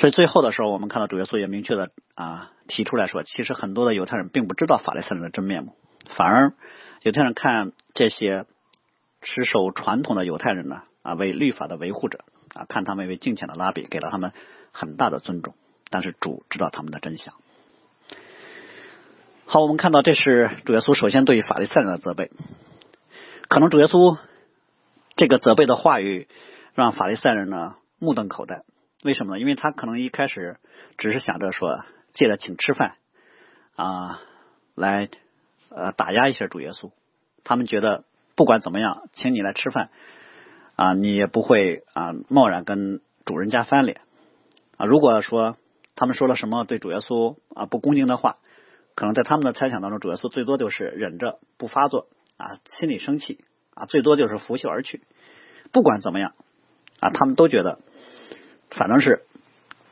[0.00, 5.74] 所以最后的时候，我们看到主耶稣也明确的啊提出来说，其实很多的犹太人并不知道法利赛人的真面目，
[6.16, 6.54] 反而
[7.02, 8.46] 犹太人看这些
[9.20, 14.32] 持守传统的犹太人呢啊为律法的维护者啊，看他们为敬虔的拉比，给了他们
[14.72, 15.54] 很大的尊重。
[15.90, 17.34] 但是主知道他们的真相。
[19.44, 22.30] 好，我们看到这是主耶稣首先对于法利赛人的责备，
[23.48, 24.16] 可能主耶稣
[25.16, 26.26] 这个责备的话语
[26.72, 28.62] 让法利赛人呢目瞪口呆。
[29.02, 29.40] 为什么呢？
[29.40, 30.58] 因为他可能一开始
[30.98, 32.96] 只是想着说借着请吃饭
[33.74, 34.20] 啊
[34.74, 35.08] 来
[35.70, 36.90] 呃打压一下主耶稣。
[37.42, 38.04] 他们觉得
[38.36, 39.88] 不管怎么样，请你来吃饭
[40.76, 44.02] 啊，你也不会啊贸然跟主人家翻脸
[44.76, 44.84] 啊。
[44.84, 45.56] 如果说
[45.96, 48.36] 他们说了什么对主耶稣啊不恭敬的话，
[48.94, 55.00] 可能在他们的猜想当中，主耶稣最多就是忍着不发作啊，心里生气啊，最多就是拂袖而去。
[55.72, 56.34] 不管怎么样
[57.00, 57.78] 啊，他们都觉得。
[58.70, 59.24] 反正是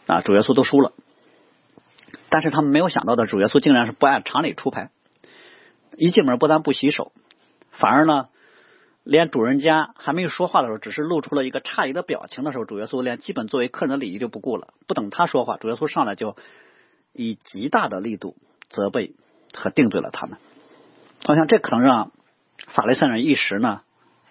[0.06, 0.92] 啊，主耶稣都输了，
[2.30, 4.90] 但是他们没有想到的，主耶稣竟然是不按常理出牌。
[5.96, 7.12] 一进门不但不洗手，
[7.72, 8.28] 反而呢，
[9.02, 14.68] 连主人家还没有说话的时候，只是露出了一个诧异的表情的时候，主耶稣连基本作为客人的礼仪就不顾了。
[14.86, 16.36] 不等他说话，主耶稣上来就
[17.12, 18.36] 以极大的力度
[18.70, 19.14] 责备
[19.52, 20.38] 和定罪了他们。
[21.26, 22.12] 我想这可能让
[22.68, 23.82] 法利赛人一时呢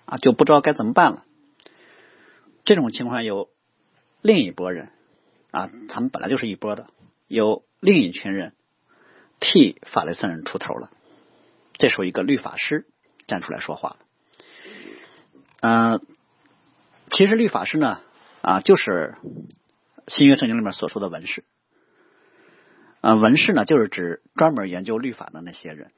[0.05, 1.23] 啊就不知道该怎么办了。
[2.63, 3.49] 这种情况有。
[4.21, 4.91] 另一拨人
[5.51, 6.87] 啊，他们本来就是一波的，
[7.27, 8.53] 有另一群人
[9.39, 10.91] 替法利赛人出头了。
[11.73, 12.87] 这时候，一个律法师
[13.27, 13.97] 站出来说话了。
[15.61, 16.01] 嗯，
[17.11, 18.01] 其实律法师呢
[18.41, 19.15] 啊，就是
[20.07, 21.43] 新约圣经里面所说的文士。
[23.01, 25.91] 啊，文士呢，就是指专门研究律法的那些人。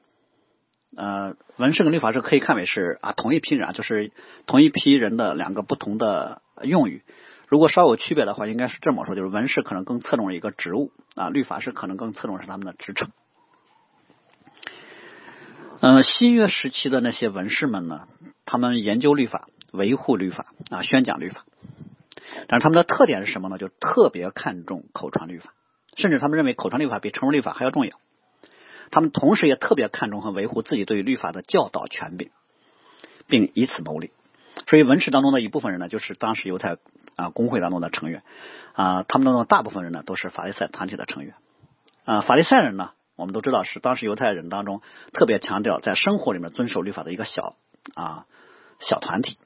[0.96, 4.12] 呃，文士跟律法师可以看为是啊同一批人，啊，就是
[4.46, 7.02] 同一批人的两个不同的用语。
[7.50, 13.10] 如果稍有区别的话，应该是这么说：就是文士可能更侧重一个职务啊，律法师可能更侧重是他们的职称。
[15.80, 18.06] 嗯，新约时期的那些文士们呢，
[18.44, 21.44] 他们研究律法、维护律法啊、宣讲律法，
[22.46, 23.58] 但是他们的特点是什么呢？
[23.58, 25.52] 就特别看重口传律法，
[25.96, 27.98] 甚至他们认为口传律法比成文律法还要重要。
[28.92, 32.30] 他们同时也特别看重和维护自己对于律法的教导权柄，
[33.26, 34.12] 并以此谋利。
[34.66, 36.76] 所以文士当中的一部分人呢，就是当时犹太。
[37.16, 38.22] 啊，工会当中的成员
[38.72, 41.34] 啊，他们当中大部分人呢都是法利赛团体的成员
[42.06, 42.22] 啊。
[42.22, 44.80] 法利赛人呢，我们都知道是当时犹太人当中
[45.12, 47.56] 特别强调在生活里面遵守律法的一个小
[47.94, 48.24] 啊
[48.78, 49.36] 小团体，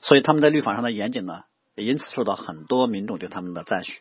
[0.00, 1.44] 所以他们在律法上的严谨呢，
[1.76, 4.00] 也因此受到很多民众对他们的赞许。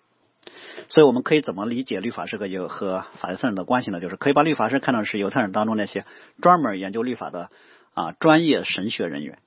[0.89, 3.99] 所以我们可以怎么理解律法师和有和法利赛人的关系呢？
[3.99, 6.03] 就是可以把律法师看成是犹太人当中那些
[6.41, 7.51] 专门研究律法的
[7.93, 9.37] 啊专业神学人员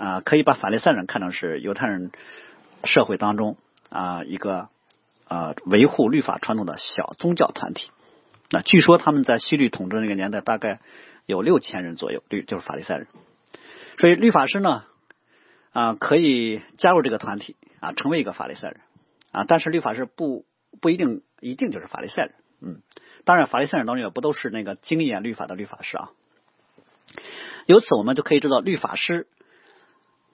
[0.00, 2.10] 啊，可以把法利赛人看成是犹太人。
[2.82, 3.58] 社会当中
[3.90, 4.70] 啊，一个
[5.28, 7.90] 啊维护律法传统的小宗教团体。
[8.48, 10.80] 那据说他们在西律统治那个年代，大概
[11.26, 13.06] 有六千人左右，律就是法利赛人。
[13.98, 14.84] 所以律法师呢
[15.72, 18.80] 啊可以加入这个团体啊，成为一个法利赛人
[19.30, 19.44] 啊。
[19.46, 20.46] 但是律法师不
[20.80, 22.34] 不一定一定就是法利赛人。
[22.62, 22.80] 嗯，
[23.26, 26.08] 当然法利赛人当中也不都是那个精研律法的律法师啊。
[27.66, 29.26] 由此我们就可以知道律法师。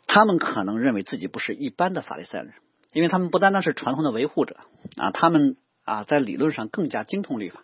[0.07, 2.55] 他们可能认为自己不是一般的法利赛人，
[2.92, 4.57] 因为他们不单单是传统的维护者
[4.97, 7.62] 啊，他们啊在理论上更加精通律法，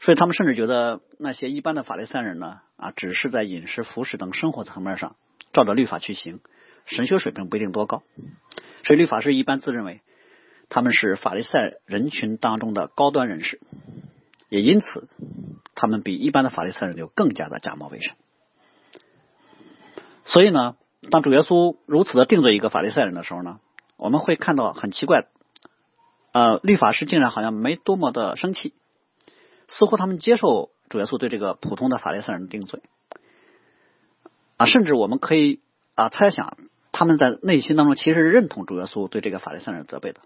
[0.00, 5.16] 所以他们甚至觉得那些一般的法利赛人呢啊，只是在饮食、服饰等生活层面上
[5.52, 6.40] 照着律法去行，
[6.86, 8.02] 神学水平不一定多高，
[8.84, 10.00] 所以律法师一般自认为
[10.68, 13.60] 他们是法利赛人群当中的高端人士，
[14.48, 15.08] 也因此
[15.74, 18.16] 他们比一般的法利赛人就更加的假冒伪善。
[20.24, 20.76] 所以呢，
[21.10, 23.60] 当主耶稣如此的定罪一个法利赛人的时候呢，
[23.96, 25.26] 我们会看到很奇怪，
[26.32, 28.74] 呃，律法师竟然好像没多么的生气，
[29.68, 32.82] 似乎他们接受主耶稣对这个普通的法利赛人定罪。
[34.56, 35.60] 啊，甚至我们可以
[35.94, 36.56] 啊猜想，
[36.92, 40.20] 他们在内心当中其实是认同主耶稣对这个法利赛人责备的。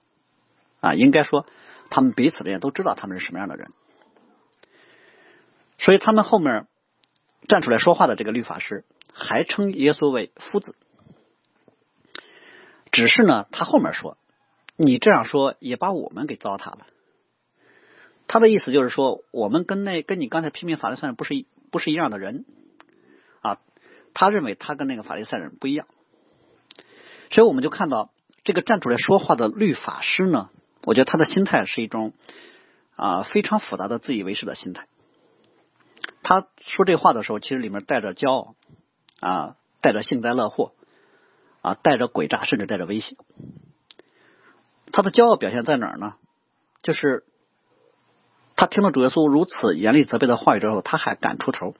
[0.81, 1.47] 啊，应该说
[1.91, 3.71] 他们彼此之间都知道他们是什么样的人，
[5.79, 6.67] 所以他们后面
[7.49, 10.77] 站出来说话的这个律法师还称耶稣为夫子。
[12.93, 14.17] 只是呢，他后面说，
[14.77, 16.87] 你这样说也把我们给糟蹋了。
[18.27, 22.45] 他的意思就是说，我们跟那跟你刚才批评法利赛人不是不是一样的人
[23.43, 23.59] 啊。
[24.13, 25.87] 他认为他跟那个法利赛人不一样，
[27.31, 28.11] 所以我们就看到
[28.43, 30.51] 这个站出来说话的律法师呢，
[30.85, 32.13] 我觉得他的心态是一种
[32.97, 34.89] 啊非常复杂的自以为是的心态。
[36.23, 38.55] 他说这话的时候，其实里面带着骄傲
[39.21, 40.73] 啊，带着幸灾乐祸。
[41.63, 43.17] 啊，带着诡诈，甚至带着威胁。
[44.93, 46.15] 他的骄傲表现在哪儿呢？
[46.83, 47.25] 就是
[48.57, 51.75] 他听了主耶稣如此严厉责备的话语之后，他还敢出头。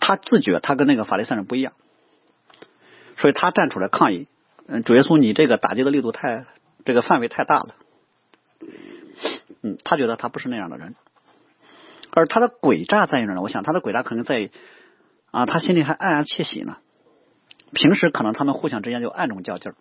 [0.00, 1.74] 他自觉他跟那个法利赛人不一样，
[3.16, 4.26] 所以他站出来抗议。
[4.66, 6.46] 嗯，主耶稣，你这个打击的力度太，
[6.84, 7.76] 这个范围太大了。
[9.62, 10.96] 嗯，他觉得他不是那样的人。
[12.10, 13.42] 而他的诡诈在于哪呢？
[13.42, 14.50] 我想他的诡诈可能在于
[15.30, 16.78] 啊，他心里还暗暗窃喜呢。
[17.72, 19.76] 平时可能他们互相之间就暗中较劲儿，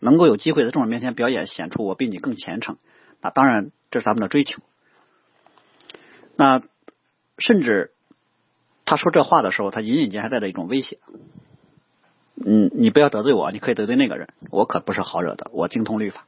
[0.00, 2.78] 能够有机会在众人面前表演，显出我比你更虔诚，
[3.20, 4.62] 那当然这是他们的追求。
[6.36, 6.62] 那
[7.36, 7.92] 甚至
[8.84, 10.98] 他说这话的时候，他隐隐间还带着一种威胁。
[12.36, 16.26] 嗯，你不要得罪我，你可以得罪那个人，我可不是好惹的，我精通律法。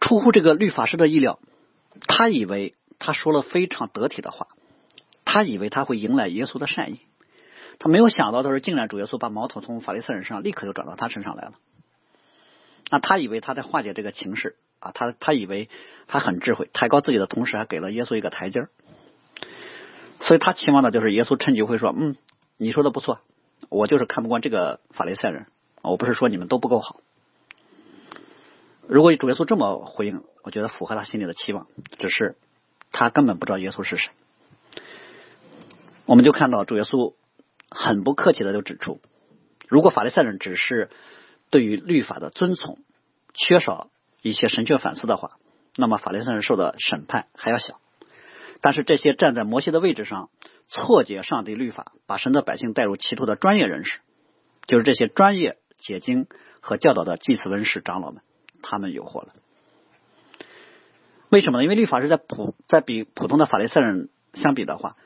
[0.00, 1.40] 出乎这个律法师的意料，
[2.06, 4.46] 他以为他说了非常得体的话，
[5.26, 7.00] 他以为他会迎来耶稣的善意。
[7.78, 11.52] 他没有想到的是，竟然主耶稣把矛头从法利赛人身上立刻就转到他身上来了。
[12.90, 15.68] 那他以为他在化解这个情势啊，他他以为
[16.06, 18.70] 他很智慧，抬高自己的同时，还给了耶稣一个台阶儿。
[20.20, 22.16] 所以他期望的就是耶稣趁机会说：“嗯，
[22.56, 23.20] 你说的不错，
[23.68, 25.46] 我就是看不惯这个法利赛人，
[25.82, 27.00] 我不是说你们都不够好。”
[28.88, 31.66] 如果主耶稣这么回应，我觉得符合他心里的期望。
[31.98, 32.36] 只是
[32.92, 34.10] 他根本不知道耶稣是谁。
[36.06, 37.14] 我们就看到主耶稣。
[37.68, 39.00] 很不客气的就指出，
[39.66, 40.88] 如果法利赛人只是
[41.50, 42.78] 对于律法的遵从
[43.34, 43.90] 缺少
[44.22, 45.32] 一些神学反思的话，
[45.74, 47.80] 那么法利赛人受的审判还要小。
[48.60, 50.30] 但是这些站在摩西的位置上
[50.68, 53.98] 错解上帝律法，把神的百姓带入歧途的专业人士，
[54.68, 56.28] 就是这些专业解经
[56.60, 58.22] 和教导的祭司文士长老们，
[58.62, 59.34] 他们有祸了。
[61.30, 61.64] 为什么呢？
[61.64, 64.96] 因为律法是在普在比普通的法利赛人相比的话，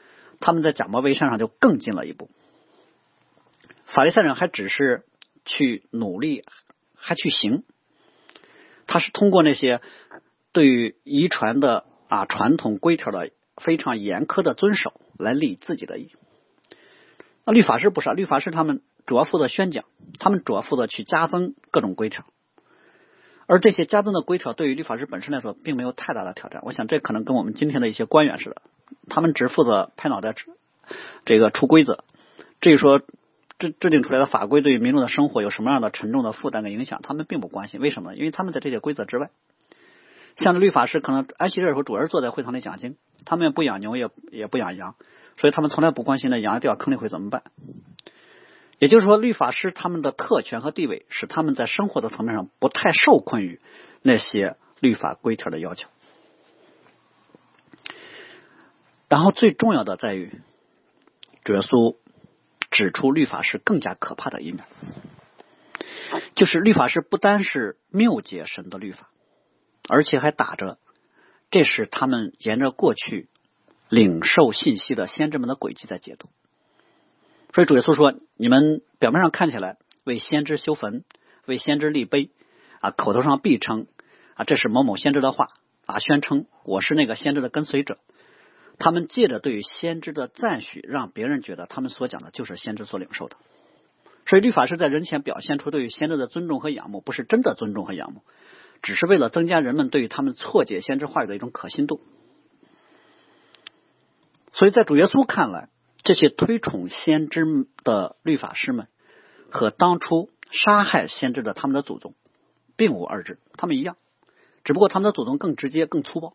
[0.40, 2.30] 他们在假冒伪善上就更进了一步。
[3.86, 5.04] 法利赛人还只是
[5.44, 6.44] 去努力，
[6.94, 7.64] 还去行，
[8.86, 9.80] 他是通过那些
[10.52, 15.98] 对于遗传的啊传统规条的非常严苛的遵守来立自己的。
[17.44, 19.84] 那律法师不是啊，律法师他们主要负责宣讲，
[20.18, 22.24] 他们主要负责去加增各种规条，
[23.46, 26.62] 而这些加增的规条对于律法师本身来说并没有太大的挑战。
[26.64, 28.62] 我想这可能跟我们今天的一些官员似的，
[29.08, 30.34] 他们只负责拍脑袋
[31.24, 32.04] 这个出规则，
[32.60, 33.02] 至于说。
[33.60, 37.78] 制制定出来的法规对于民众的生活有什么样的沉重的负担跟影响，他们并不关心。
[37.78, 38.14] 为什么？
[38.14, 39.28] 因为他们在这些规则之外。
[40.36, 44.94] 像律法师可能安息日的时候，主要是坐在会堂里讲经，他们也不养牛，也也不养羊，
[45.38, 47.42] 所以他们从来不关心那羊掉坑里会怎么办。
[48.78, 53.60] 也就是说，律法师他们的特权和地位，使他们在生活的层面上不太受困于
[54.00, 55.86] 那些律法规条的要求。
[59.10, 60.40] 然后最重要的在于，
[61.44, 61.96] 主耶稣。
[62.70, 64.64] 指出律法是更加可怕的一面，
[66.36, 69.10] 就是律法是不单是谬解神的律法，
[69.88, 70.78] 而且还打着
[71.50, 73.28] 这是他们沿着过去
[73.88, 76.28] 领受信息的先知们的轨迹在解读。
[77.52, 81.02] 所以主耶稣说：“你们表面上看起来为先知修坟，
[81.46, 82.30] 为先知立碑
[82.78, 83.88] 啊，口头上必称
[84.34, 85.48] 啊这是某某先知的话
[85.86, 87.98] 啊，宣称我是那个先知的跟随者。”
[88.80, 93.36] 他们借着对于先知的赞许，让别人觉得他们所讲的就是先知所领受的。
[94.26, 98.22] 所以律法师在人前表现出对于先知的尊重和仰慕，不是真的尊重和仰慕，
[98.80, 102.00] 只是为了增加人们对于他们错解先知话语的一种可信度。
[104.52, 105.68] 所以在主耶稣看来，
[106.02, 107.44] 这些推崇先知
[107.84, 108.88] 的律法师们
[109.50, 112.14] 和当初杀害先知的他们的祖宗
[112.76, 113.96] 并无二致，他们一样，
[114.64, 116.34] 只不过他们的祖宗更直接、更粗暴，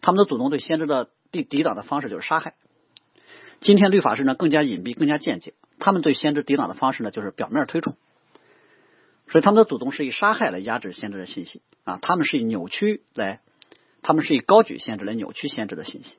[0.00, 1.10] 他们的祖宗对先知的
[1.42, 2.54] 抵抵挡的方式就是杀害，
[3.60, 7.96] 今天律法师呢更加隐蔽、更加间接，他们对先知抵挡的方式呢就是表面推崇，
[9.28, 11.60] 所以他们的祖宗是以杀害来压制先知的信息。
[11.84, 13.40] 啊，他们是以扭曲来，
[14.00, 16.16] 他们是以高举先知来扭曲先知的信息，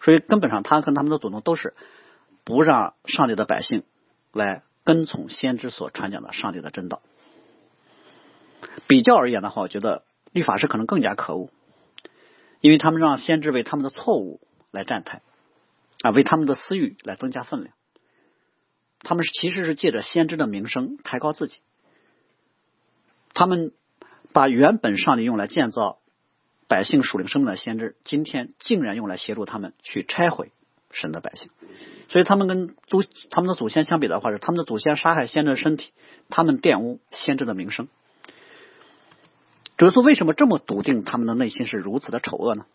[0.00, 1.74] 所以根本上他跟他们的祖宗都是
[2.44, 3.82] 不让上帝的百姓
[4.32, 7.02] 来跟从先知所传讲的上帝的真道。
[8.86, 11.50] 比较而言的话，我觉得律法师可能更加可恶，
[12.60, 15.22] 因为他们让先知为他们的错误来站台，
[16.02, 17.74] 啊，为他们的私欲来增加分量。
[19.02, 21.56] 他们是其实是借着先知的名声抬高自己，
[23.32, 23.72] 他们
[24.32, 25.98] 把原本上帝用来建造
[26.68, 30.52] 百姓属灵生命的先知，今天竟然用来协助他们去拆毁
[30.90, 31.48] 神的百姓。
[32.08, 35.92] 所以他们跟祖他们的祖先相比的话，是他们的祖先杀害先知的身体，
[36.28, 37.88] 他们玷污先知的名声。
[39.80, 42.66] 主耶稣为什么这么笃定他们的内心是如此的丑恶呢？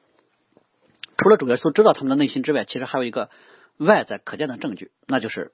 [1.20, 3.30] 除了主耶稣知道他们的内心之外，其实还有一个
[3.78, 5.52] 外在可见的证据，那就是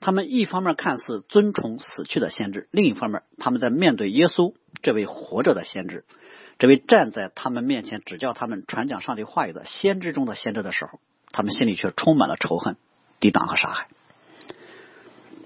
[0.00, 6.04] 他们一方面看似尊崇死去的先知，另一方面他们在面对耶稣这位活着的先知，
[6.58, 10.98] 这位站在他们面前指教他们传讲上帝话语的先知中的先知的时候，
[11.30, 12.76] 他们心里却充满了仇恨、
[13.20, 13.86] 抵挡和杀害。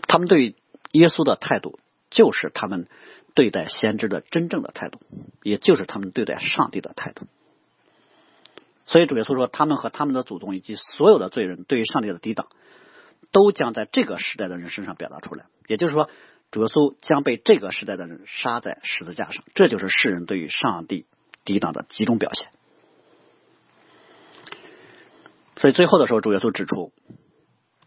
[0.09, 0.57] 他们对
[0.93, 2.87] 耶稣的态度就是他们。
[3.35, 5.01] 对待先知的真正的态度，
[5.43, 7.27] 也就是他们对待上帝的态度。
[8.85, 12.49] 所以主耶稣说，他们和他们的祖宗以及所有的罪人对于上帝的抵挡，
[13.31, 15.47] 都将在这个时代的人身上表达出来。
[15.67, 16.11] 也就是说，
[16.51, 19.45] 主耶稣将被这个时代的人杀在十字架上。
[19.55, 21.07] 这就是世人对于上帝
[21.45, 22.51] 抵挡的集中表现。
[25.57, 26.93] 所以最后的时候，主耶稣指出：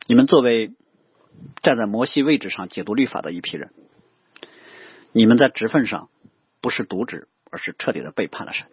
[0.08, 0.73] 你们作为
[1.62, 3.73] 站在摩西位置上解读律法的一批人。
[5.17, 6.10] 你们在职份上
[6.60, 8.67] 不是渎职，而是彻底的背叛了神。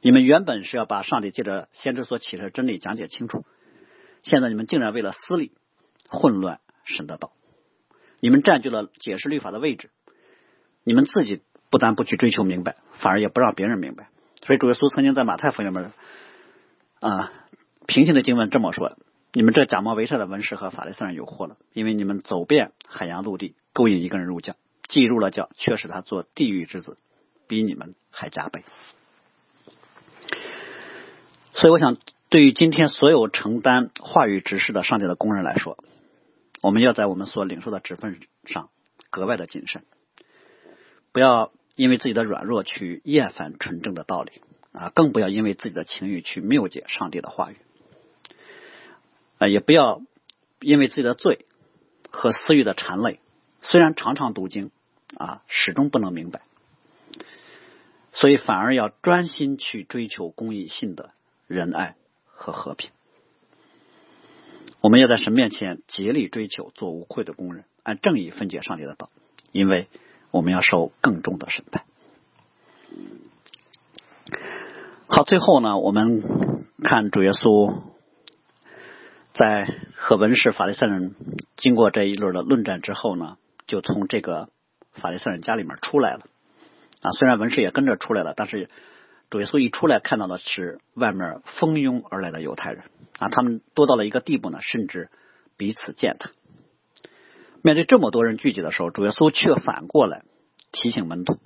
[0.00, 3.44] 你们原本是要把上帝借着先知所启示的真理讲解清楚，
[4.24, 5.52] 现在你们竟然为了私利
[6.08, 7.30] 混乱神的道。
[8.18, 9.90] 你们占据了解释律法的位置，
[10.82, 14.08] 你们自己不但不去追求明白，反而也不让别人明白。
[14.42, 15.92] 所以主耶稣曾经在马太福音里面
[16.98, 17.32] 啊
[17.86, 18.96] 平行的经文这么说：
[19.32, 24.56] 你们这假冒为善的文士和法利赛人有祸了，因为你们走遍海洋陆地，勾引一个人入教。
[24.88, 26.96] 既入了教，却使他做地狱之子，
[27.46, 28.64] 比你们还加倍。
[31.52, 31.98] 所以，我想，
[32.30, 35.76] 对于今天所有承担话语指示的上帝的工人来说，
[36.62, 38.70] 我们要在我们所领受的职分上
[39.10, 39.84] 格外的谨慎，
[41.12, 44.40] 不要因为自己的软弱去厌烦纯正的道理
[44.72, 47.56] 啊，更不要因为自己的情欲去谬解上帝的话语
[49.38, 50.00] 啊，也不要
[50.60, 51.44] 因为自己的罪
[52.10, 53.20] 和私欲的缠累，
[53.60, 54.70] 虽然常常读经。
[55.16, 56.42] 啊，始终不能明白，
[58.12, 61.10] 所以反而要专心去追求公益、信的
[61.46, 62.90] 仁爱和和平。
[64.80, 69.10] 我们要在神面前竭力追求做无愧的工人，按正义分解上帝的道，
[69.50, 69.88] 因为
[70.30, 71.84] 我们要受更重的审判。
[75.08, 76.22] 好，最后呢，我们
[76.84, 77.80] 看主耶稣
[79.32, 81.16] 在和文士、法利赛人
[81.56, 84.50] 经过这一轮的论战之后呢，就从这个。
[84.98, 86.26] 法利赛人家里面出来了
[87.00, 88.68] 啊，虽然文士也跟着出来了，但是
[89.30, 92.84] 主耶稣一出来看到的是外面蜂拥而来的犹太人
[93.18, 95.10] 啊，他们多到了一个地步呢，甚至
[95.56, 96.30] 彼此践踏。
[97.62, 100.22] 面对这么多人聚集的时候，主耶稣却反过来
[100.72, 101.38] 提醒门徒，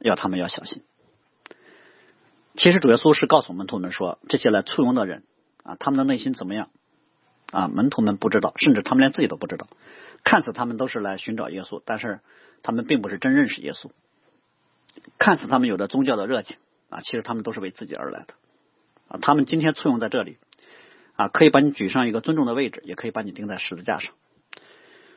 [0.00, 0.82] 要他们要小心。
[2.56, 5.22] 其实主耶稣是告诉门徒们说，这些来簇拥的人
[5.62, 6.70] 啊，他们的内心怎么样
[7.52, 7.68] 啊？
[7.68, 9.68] 门徒们不知道，甚至他们连自己都不知道。
[10.28, 12.20] 看似他们都是来寻找耶稣，但是。
[12.60, 13.92] 他们并不是真认识耶稣，
[15.16, 16.56] 看似他们有着宗教的热情
[16.90, 18.34] 啊，其实他们都是为自己而来的
[19.06, 19.20] 啊。
[19.22, 20.38] 他们今天簇拥在这里
[21.14, 24.12] 啊，可以把你举上一个尊重的位置，也可以把你钉在十字架上。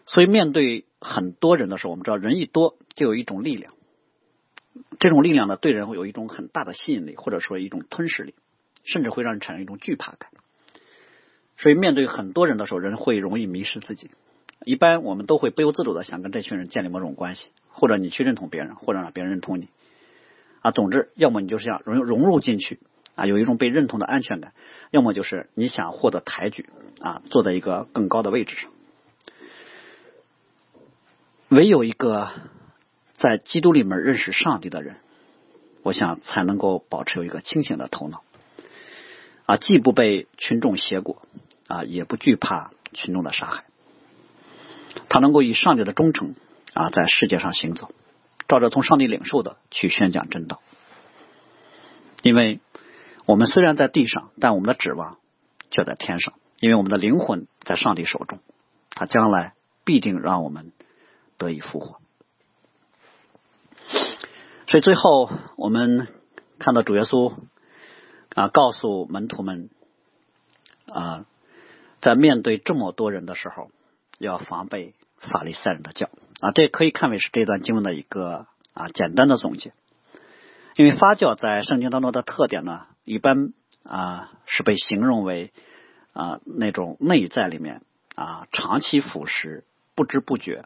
[0.06, 3.74] 所以面对很多人的时候，我们知道人一多就有一种力量，
[5.00, 8.36] 这种力量呢，对人会有一种很大的吸引力，或者说一种吞噬力，
[8.84, 10.30] 甚至会让人产生一种惧怕感。
[11.58, 14.12] 所以面对很多人的时候，人会容易迷失自己。
[14.64, 19.70] 一般我们都会不由自主的想跟这群人建立某种关系，或者你去认同别人，或者让别人认同你
[20.62, 20.72] 啊。
[20.72, 22.80] 总之，要么你就是要融融入进去
[23.16, 24.52] 啊，有一种被认同的安全感；
[24.92, 26.70] 要么就是你想获得抬举
[27.02, 28.70] 啊，坐在一个更高的位置上。
[31.50, 32.30] 唯有一个
[33.14, 34.98] 在基督里面认识上帝的人，
[35.82, 38.24] 我想才能够保持有一个清醒的头脑
[39.48, 41.24] 啊，既不被群众挟裹
[41.68, 43.66] 啊，也不惧怕群众的杀害。
[45.10, 46.36] 他能够以上帝的忠诚
[46.74, 47.92] 啊，在世界上行走，
[48.48, 50.62] 照着从上帝领受的去宣讲真道。
[52.22, 52.60] 因为
[53.26, 55.18] 我们虽然在地上，但我们的指望
[55.70, 58.40] 却在天上，因为我们的灵魂在上帝手中，
[58.90, 60.72] 他将来必定让我们
[61.38, 62.00] 得以复活。
[64.68, 66.08] 所以最后我们
[66.60, 67.34] 看到主耶稣
[68.36, 69.70] 啊，告诉门徒们
[70.88, 71.26] 啊，
[72.00, 73.70] 在面对这么多人的时候，
[74.22, 76.10] 要防备法利赛人的教
[76.40, 79.74] 啊，这可以看为是这段经文的一个啊简单的总结。
[80.78, 83.54] 因为发教在圣经当中的特点呢，一般
[83.84, 85.52] 啊是被形容为
[86.14, 87.82] 啊那种内在里面
[88.16, 89.64] 啊长期腐蚀、
[89.96, 90.64] 不知不觉、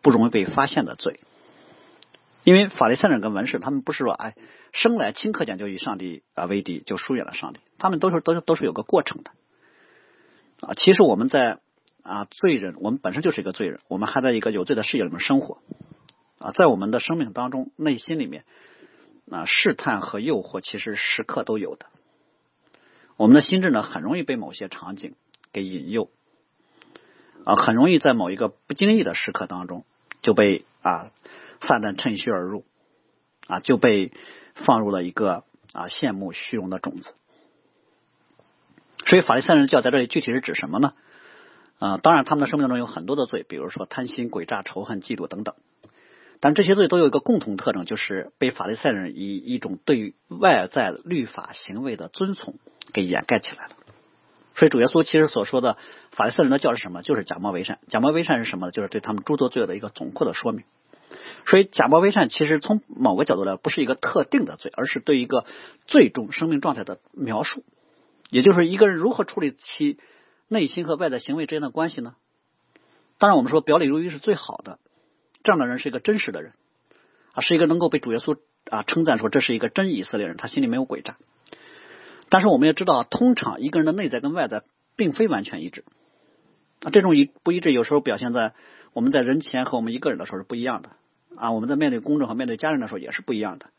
[0.00, 1.20] 不容易被发现的罪。
[2.44, 4.34] 因为法利赛人跟文士，他们不是说哎
[4.72, 9.32] 生来顷刻间就与上帝啊为敌，就疏远了上帝，他们都是都是都是有个过程的
[10.60, 10.74] 啊。
[10.74, 11.58] 其实我们在
[12.08, 15.58] 啊罪人，我们本身就是一个罪人，我们还在一个有罪的世界里面生活
[16.38, 18.44] 啊，在我们的生命当中，内心里面。
[19.30, 21.84] 啊，试探和诱惑其实时刻都有的。
[23.18, 25.16] 我们的心智呢，很容易被某些场景
[25.52, 26.08] 给引诱，
[27.44, 29.84] 啊，很容易在某一个不经意的时刻当中
[30.22, 31.10] 就被啊
[31.60, 32.64] 撒旦趁虚而入，
[33.48, 34.12] 啊，就被
[34.54, 35.44] 放入了一个
[35.74, 37.14] 啊羡慕虚荣的种子。
[39.04, 40.94] 所以法利赛人教在这里具体是指什么呢？
[41.78, 45.54] 啊，当然他们的生命中有很多的罪，比如说贪心、诡诈、仇恨、嫉妒等等。
[46.40, 52.54] 但这些罪都有一个共同特征，就是被法利赛人以一种对外在律法行为的遵从
[52.92, 53.76] 给掩盖起来了。
[54.54, 55.76] 所以主耶稣其实所说的
[56.10, 57.02] 法利赛人的教是什么？
[57.02, 57.78] 就是假冒为善。
[57.88, 58.72] 假冒为善是什么呢？
[58.72, 60.64] 就是对他们诸多罪恶的一个总括的说明。
[61.46, 65.44] 所以假冒为善其实从某个角度来，不是一个特定的罪，而是对一个
[65.86, 67.64] 最终生命状态的描述。
[68.30, 69.98] 也就是一个人如何处理其
[70.48, 72.16] 内心和外在行为之间的关系呢？
[73.18, 74.78] 当然，我们说表里如一是最好的。
[75.44, 76.52] 这样的人是一个真实的人
[77.32, 78.36] 啊，是一个能够被主耶稣
[78.68, 81.16] 啊称赞说这是一个真以色列人，他心里没有诡诈。
[82.28, 84.64] 但是我们也知道，通常一个人的内在跟外在
[84.96, 85.84] 并非完全一致
[86.82, 88.54] 啊，这种一不一致有时候表现在
[88.92, 90.90] 我们在人前和我们一个人的时候是不一样的
[91.36, 93.70] 啊，我们在面对公众和面对家人的时候也是不一样的，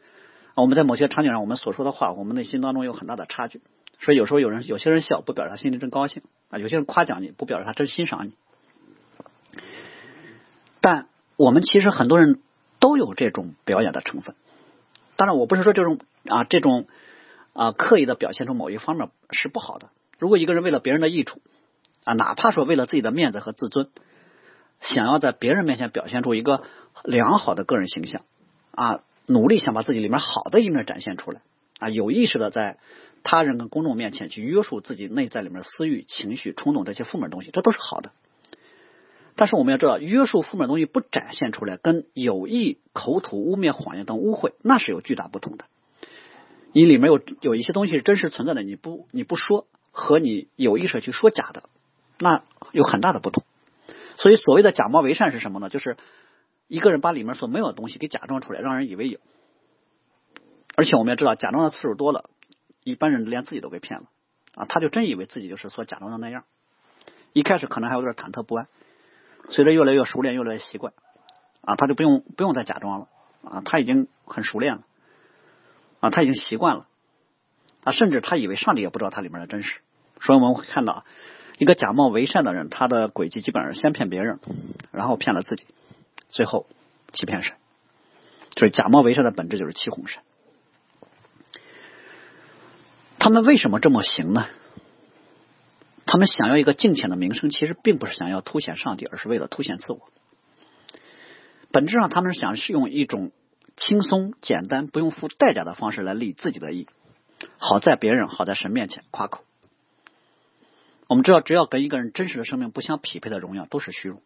[0.62, 3.62] 我们在某些场景上我们所说的话，我们内心当中有很大的差距，
[4.00, 8.34] 所以有时候有人有些人笑不表示他心里真高兴啊，有些人夸奖你不表示他真欣赏你，
[10.82, 11.08] 但。
[11.42, 12.42] 我们其实很多人
[12.82, 14.36] 都有这种表演的成分，
[15.16, 16.86] 当然我不是说这种啊这种
[17.54, 19.88] 啊刻意的表现出某一方面是不好的。
[20.18, 21.40] 如果一个人为了别人的益处
[22.04, 23.88] 啊，哪怕说为了自己的面子和自尊，
[24.82, 26.64] 想要在别人面前表现出一个
[27.06, 28.24] 良好的个人形象
[28.72, 29.00] 啊，
[29.30, 31.42] 努力想把自己里面好的一面展现出来
[31.78, 32.80] 啊，有意识的在
[33.24, 38.12] 他人跟公众面前去约束自己内在里面私欲、情绪、冲动这些负面东西，这都是好的。
[39.36, 45.66] 但是我们要知道，约束负面东西不展现出来，跟有意口吐污蔑、谎言等污秽，那是有巨大不同的。
[46.74, 51.64] 你里面有有一些东西是真实存在的，你不你不说，和你有意识去说假的，
[52.20, 53.44] 那有很大的不同。
[54.18, 55.70] 所以所谓的假冒为善是什么呢？
[55.70, 55.96] 就是
[56.70, 59.20] 一个人把里面所没有的东西给假装出来，让人以为有。
[60.78, 62.30] 而且我们要知道，假装的次数多了，
[62.86, 64.06] 一般人连自己都被骗了。
[64.56, 64.66] 啊！
[64.68, 66.44] 他就真以为自己就是所假装的那样，
[67.34, 68.68] 一开始可能还有点忐忑不安。
[69.48, 70.92] 随着越来越熟练，越来越习惯，
[71.62, 73.08] 啊，他就不用不用再假装了，
[73.44, 74.84] 啊，他已经很熟练了，
[76.02, 76.88] 啊，他已经习惯了，
[77.84, 79.80] 啊，甚至他以为上帝也不知道他里面的真实，
[80.20, 81.06] 所以我们会看到
[81.58, 84.40] 一个假冒为善的人，他的轨迹基本上先骗别人，
[84.92, 85.66] 然后骗了自己，
[86.30, 86.68] 最后
[87.14, 87.58] 欺骗神，
[88.52, 90.22] 就是假冒为善的本质就是欺哄神。
[93.18, 94.48] 他们为什么这么行呢？
[96.06, 100.10] 他们想要一个敬虔的名声，其实并不是想要凸显上帝，而是为了凸显自我。
[101.72, 103.32] 本质上，他们是想是用一种
[103.78, 106.88] 轻松、简单、不用付代价的方式来立自己的意，
[107.58, 109.44] 好在别人、好在神面前夸口。
[111.08, 114.22] 我们知道，只要跟一个人真实的生命不相匹配的荣耀，都是虚荣。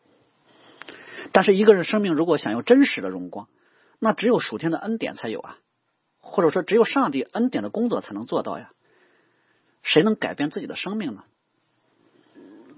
[1.33, 3.49] 但是，一个人生命如果想要真实的荣光，
[3.99, 5.57] 那只有属天的恩典才有啊，
[6.21, 8.71] 或者说，只有上帝恩典的工作才能做到呀。
[9.81, 11.23] 谁能改变自己的生命呢？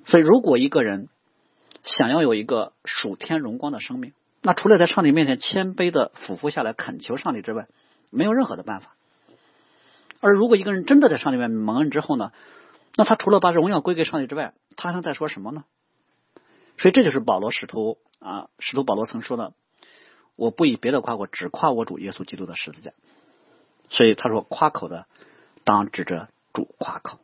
[0.06, 1.10] 所以，如果一个人
[1.84, 7.68] 想要有一个属天荣光的生命，那除了在上帝面前谦卑的俯伏下来恳求上帝之外，
[8.10, 8.95] 没有任何的办法。
[10.22, 12.32] 而如果一个人真的在上帝面前蒙恩之后呢，
[12.95, 15.66] 那他除了把荣耀归给上帝之外，他还能再说什么呢？
[16.78, 19.53] 所以，这就是保罗使徒啊，使徒保罗曾说的
[20.36, 22.91] ：“我不以别的夸过，只夸我主耶稣基督的十字架。”
[23.89, 25.05] 所以他说：“夸口的，
[25.63, 27.20] 当指着主夸口。”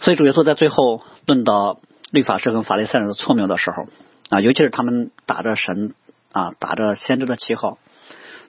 [0.00, 1.78] 所以主耶稣在最后论到
[2.10, 3.86] 律法师跟法利赛人的错谬的时候
[4.30, 5.94] 啊，尤其是他们打着神
[6.32, 7.78] 啊、打着先知的旗号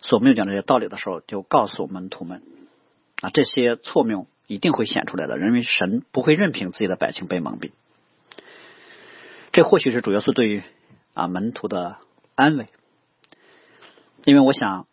[0.01, 2.41] 所没有讲这些道理的时候，就告诉门徒们
[3.21, 7.71] 啊，这些错谬一定会显出来的，因为神不会任凭自己的百姓被蒙蔽。
[9.51, 10.63] 这或许是主耶稣对于
[11.13, 11.97] 啊门徒的
[12.35, 12.67] 安慰，
[14.23, 14.87] 因为我想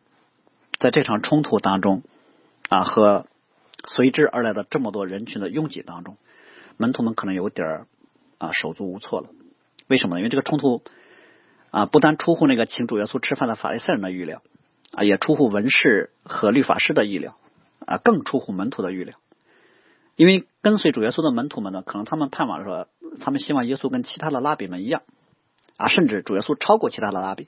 [0.80, 2.02] 在这场冲突当中
[2.68, 3.26] 啊和
[3.86, 6.16] 随之而来的这么多人群的拥挤当中，
[6.76, 7.86] 门徒们可能有点
[8.38, 9.28] 啊手足无措了。
[9.86, 10.20] 为什么呢？
[10.20, 10.82] 因为这个冲突
[11.70, 14.42] 啊不单出乎那个请主耶稣吃饭的法利赛人的预料
[14.90, 17.38] 啊，也出乎文士和律法师的意料
[17.86, 19.18] 啊，更出乎门徒的预料。
[20.18, 22.88] 因为跟随主耶稣的门徒们呢，可能他们盼望说，
[23.20, 25.02] 他们希望耶稣跟其他的拉比们一样
[25.76, 27.46] 啊，甚至主耶稣超过其他的拉比。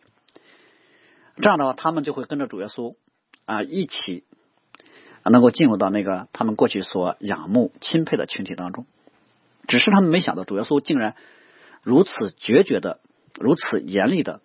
[1.39, 2.95] 这样的话，他们就会跟着主耶稣
[3.45, 4.23] 啊一起
[5.25, 8.87] 能够进入到那个他们过去所仰慕钦佩的群体当中。
[9.67, 11.17] 只是他们没想到，主耶稣竟然
[11.83, 13.01] 如此决绝的、
[13.35, 14.43] 如此严厉的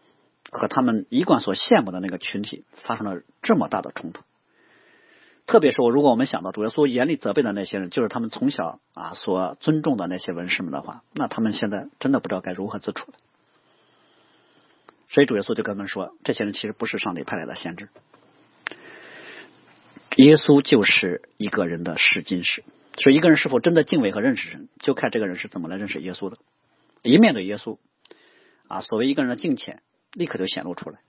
[0.49, 4.23] 和他们一贯所羡慕的那个群体发生了这么大的冲突。
[5.45, 13.17] 特别是我，如果我们想到主耶稣严厉责备的那些人，就是他们从小啊所尊重的那些文士们的话，那他们现在真的不知道该如何自处了。
[15.07, 17.89] 所以主耶稣就跟他们说，这些人其实不是上帝派来的先知，
[20.15, 22.63] 耶稣就是一个人的试金石。
[22.97, 26.37] 所以一个人是否真的敬畏和认识神，就看这个人是怎么来认识耶稣的。
[27.03, 27.77] 一面对耶稣
[28.67, 29.83] 啊，所谓一个人的敬虔，
[30.13, 31.01] 立刻就显露出来，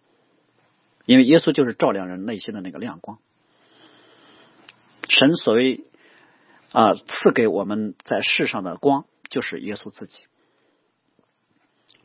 [1.06, 3.18] 因为耶稣就是照亮人内心的那个亮光。
[5.08, 5.84] 神所谓
[6.72, 10.26] 啊赐给我们在世上的光，就是耶稣自己，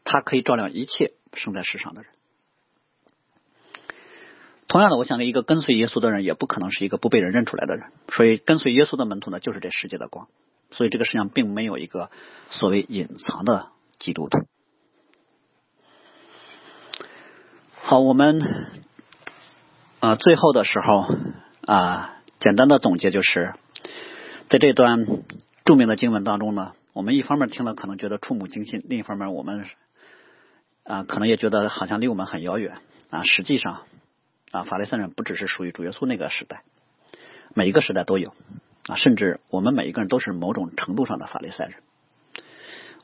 [0.03, 2.11] 他可以照亮一切生在世上的人。
[4.67, 7.91] 同样的，我想一个跟随耶稣的人，也不可能是一个不被人认出来的人。
[8.09, 10.29] 所以，跟随耶稣的门徒呢，就是这世界的光。
[10.69, 12.09] 所以，这个世界上并没有一个
[12.49, 14.47] 所谓隐藏的基督徒。
[17.81, 18.41] 好，我们
[19.99, 21.05] 啊最后的时候
[21.65, 22.17] 啊。
[22.41, 23.53] 简单的总结就是，
[24.49, 25.05] 在这段
[25.63, 29.67] 著名的经文当中呢，我们一方面听了可能觉得触目惊心，另一方面我们
[30.83, 32.79] 啊可能也觉得好像离我们很遥远
[33.11, 33.21] 啊。
[33.21, 33.83] 实际上
[34.49, 36.63] 啊，法利赛人不只是属于主耶稣那个时代，
[37.53, 38.33] 每一个时代都有
[38.87, 41.75] 啊，甚至我们每一个人都是某种程度上的法利赛人。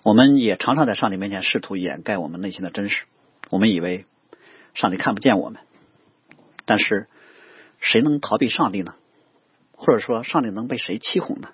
[0.04, 3.06] 我们也常常在上帝面前试图掩盖我们内心的真实，
[3.52, 4.08] 我们以为
[4.74, 5.62] 上帝看不见我们，
[6.66, 7.08] 但是
[7.80, 8.96] 谁能逃避上帝呢？
[9.78, 11.49] 或者说，上帝能被谁欺哄呢？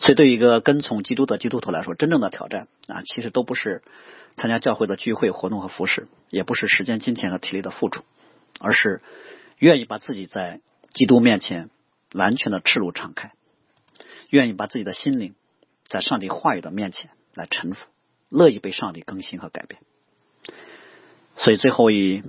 [0.00, 3.82] 所以，对于一个跟从基督的基督徒来说，真正的挑战啊，其实都不是
[4.36, 8.02] 参加教会的聚会活动和服饰，也不是时间、金钱和体力的付出，
[8.60, 9.02] 而是
[9.58, 10.60] 愿意把自己在
[10.92, 11.70] 基督面前
[12.12, 13.32] 完全的赤裸敞开，
[14.30, 15.34] 愿意把自己的心灵
[15.86, 17.86] 在上帝话语的面前来臣服，
[18.28, 19.80] 乐意被上帝更新和改变。
[21.36, 22.22] 所以，最后以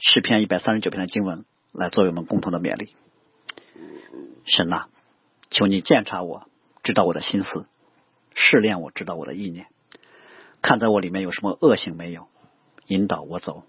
[0.00, 2.94] 诗篇一百三十九篇的经文来作为我们共同的勉励。
[4.44, 4.86] 神呐，
[5.50, 6.48] 求你鉴察我，
[6.82, 7.66] 知道我的心思，
[8.34, 9.66] 试炼我知道我的意念，
[10.60, 12.28] 看在我里面有什么恶行没有，
[12.86, 13.64] 引导我走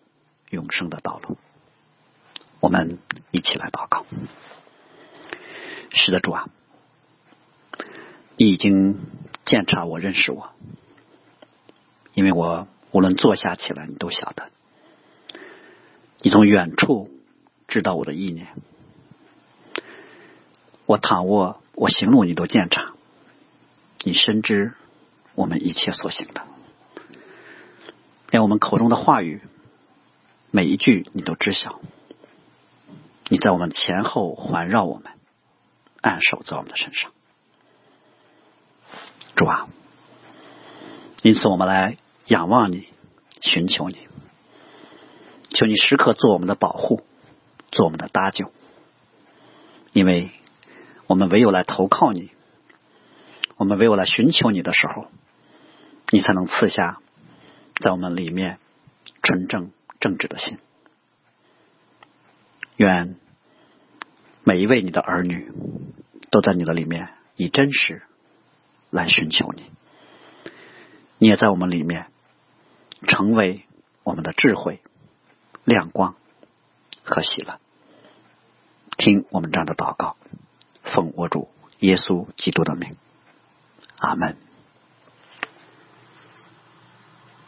[0.50, 1.38] 永生的道路。
[2.60, 2.98] 我们
[3.32, 4.06] 一起来祷告。
[5.92, 6.50] 是的，主啊，
[8.38, 8.98] 你已经
[9.46, 10.54] 鉴察我认识我，
[12.14, 14.50] 因为我无论坐下起来，你都晓得，
[16.22, 17.12] 你从远处
[17.68, 18.48] 知道我的意念。
[20.86, 22.92] 我躺卧，我行路，你都见察，
[24.04, 24.74] 你深知
[25.34, 26.42] 我们一切所行的，
[28.30, 29.42] 连我们口中的话语，
[30.52, 31.80] 每一句你都知晓。
[33.30, 35.14] 你在我们前后环绕我们，
[36.02, 37.12] 按守在我们的身上。
[39.36, 39.70] 主啊，
[41.22, 42.90] 因此我们来仰望你，
[43.40, 44.08] 寻求你，
[45.50, 47.04] 求你时刻做我们的保护，
[47.72, 48.52] 做我们的搭救，
[49.94, 50.30] 因为。
[51.08, 52.32] 我们唯有来投靠你，
[53.58, 55.08] 我们唯有来寻求你的时候，
[56.12, 57.00] 你才能赐下
[57.82, 58.60] 在我们里面
[59.22, 60.58] 纯正正直的心。
[62.78, 63.16] 愿
[64.44, 65.52] 每一位你的儿女
[66.32, 68.02] 都在你的里面以真实
[68.90, 69.72] 来寻求你，
[71.18, 72.08] 你也在我们里面
[73.08, 73.66] 成为
[74.04, 74.82] 我们的智慧、
[75.64, 76.16] 亮光
[77.04, 77.60] 和喜乐。
[78.98, 80.16] 听我们这样的祷告。
[80.84, 82.96] 奉我主耶稣基督的名，
[83.98, 84.38] 阿门。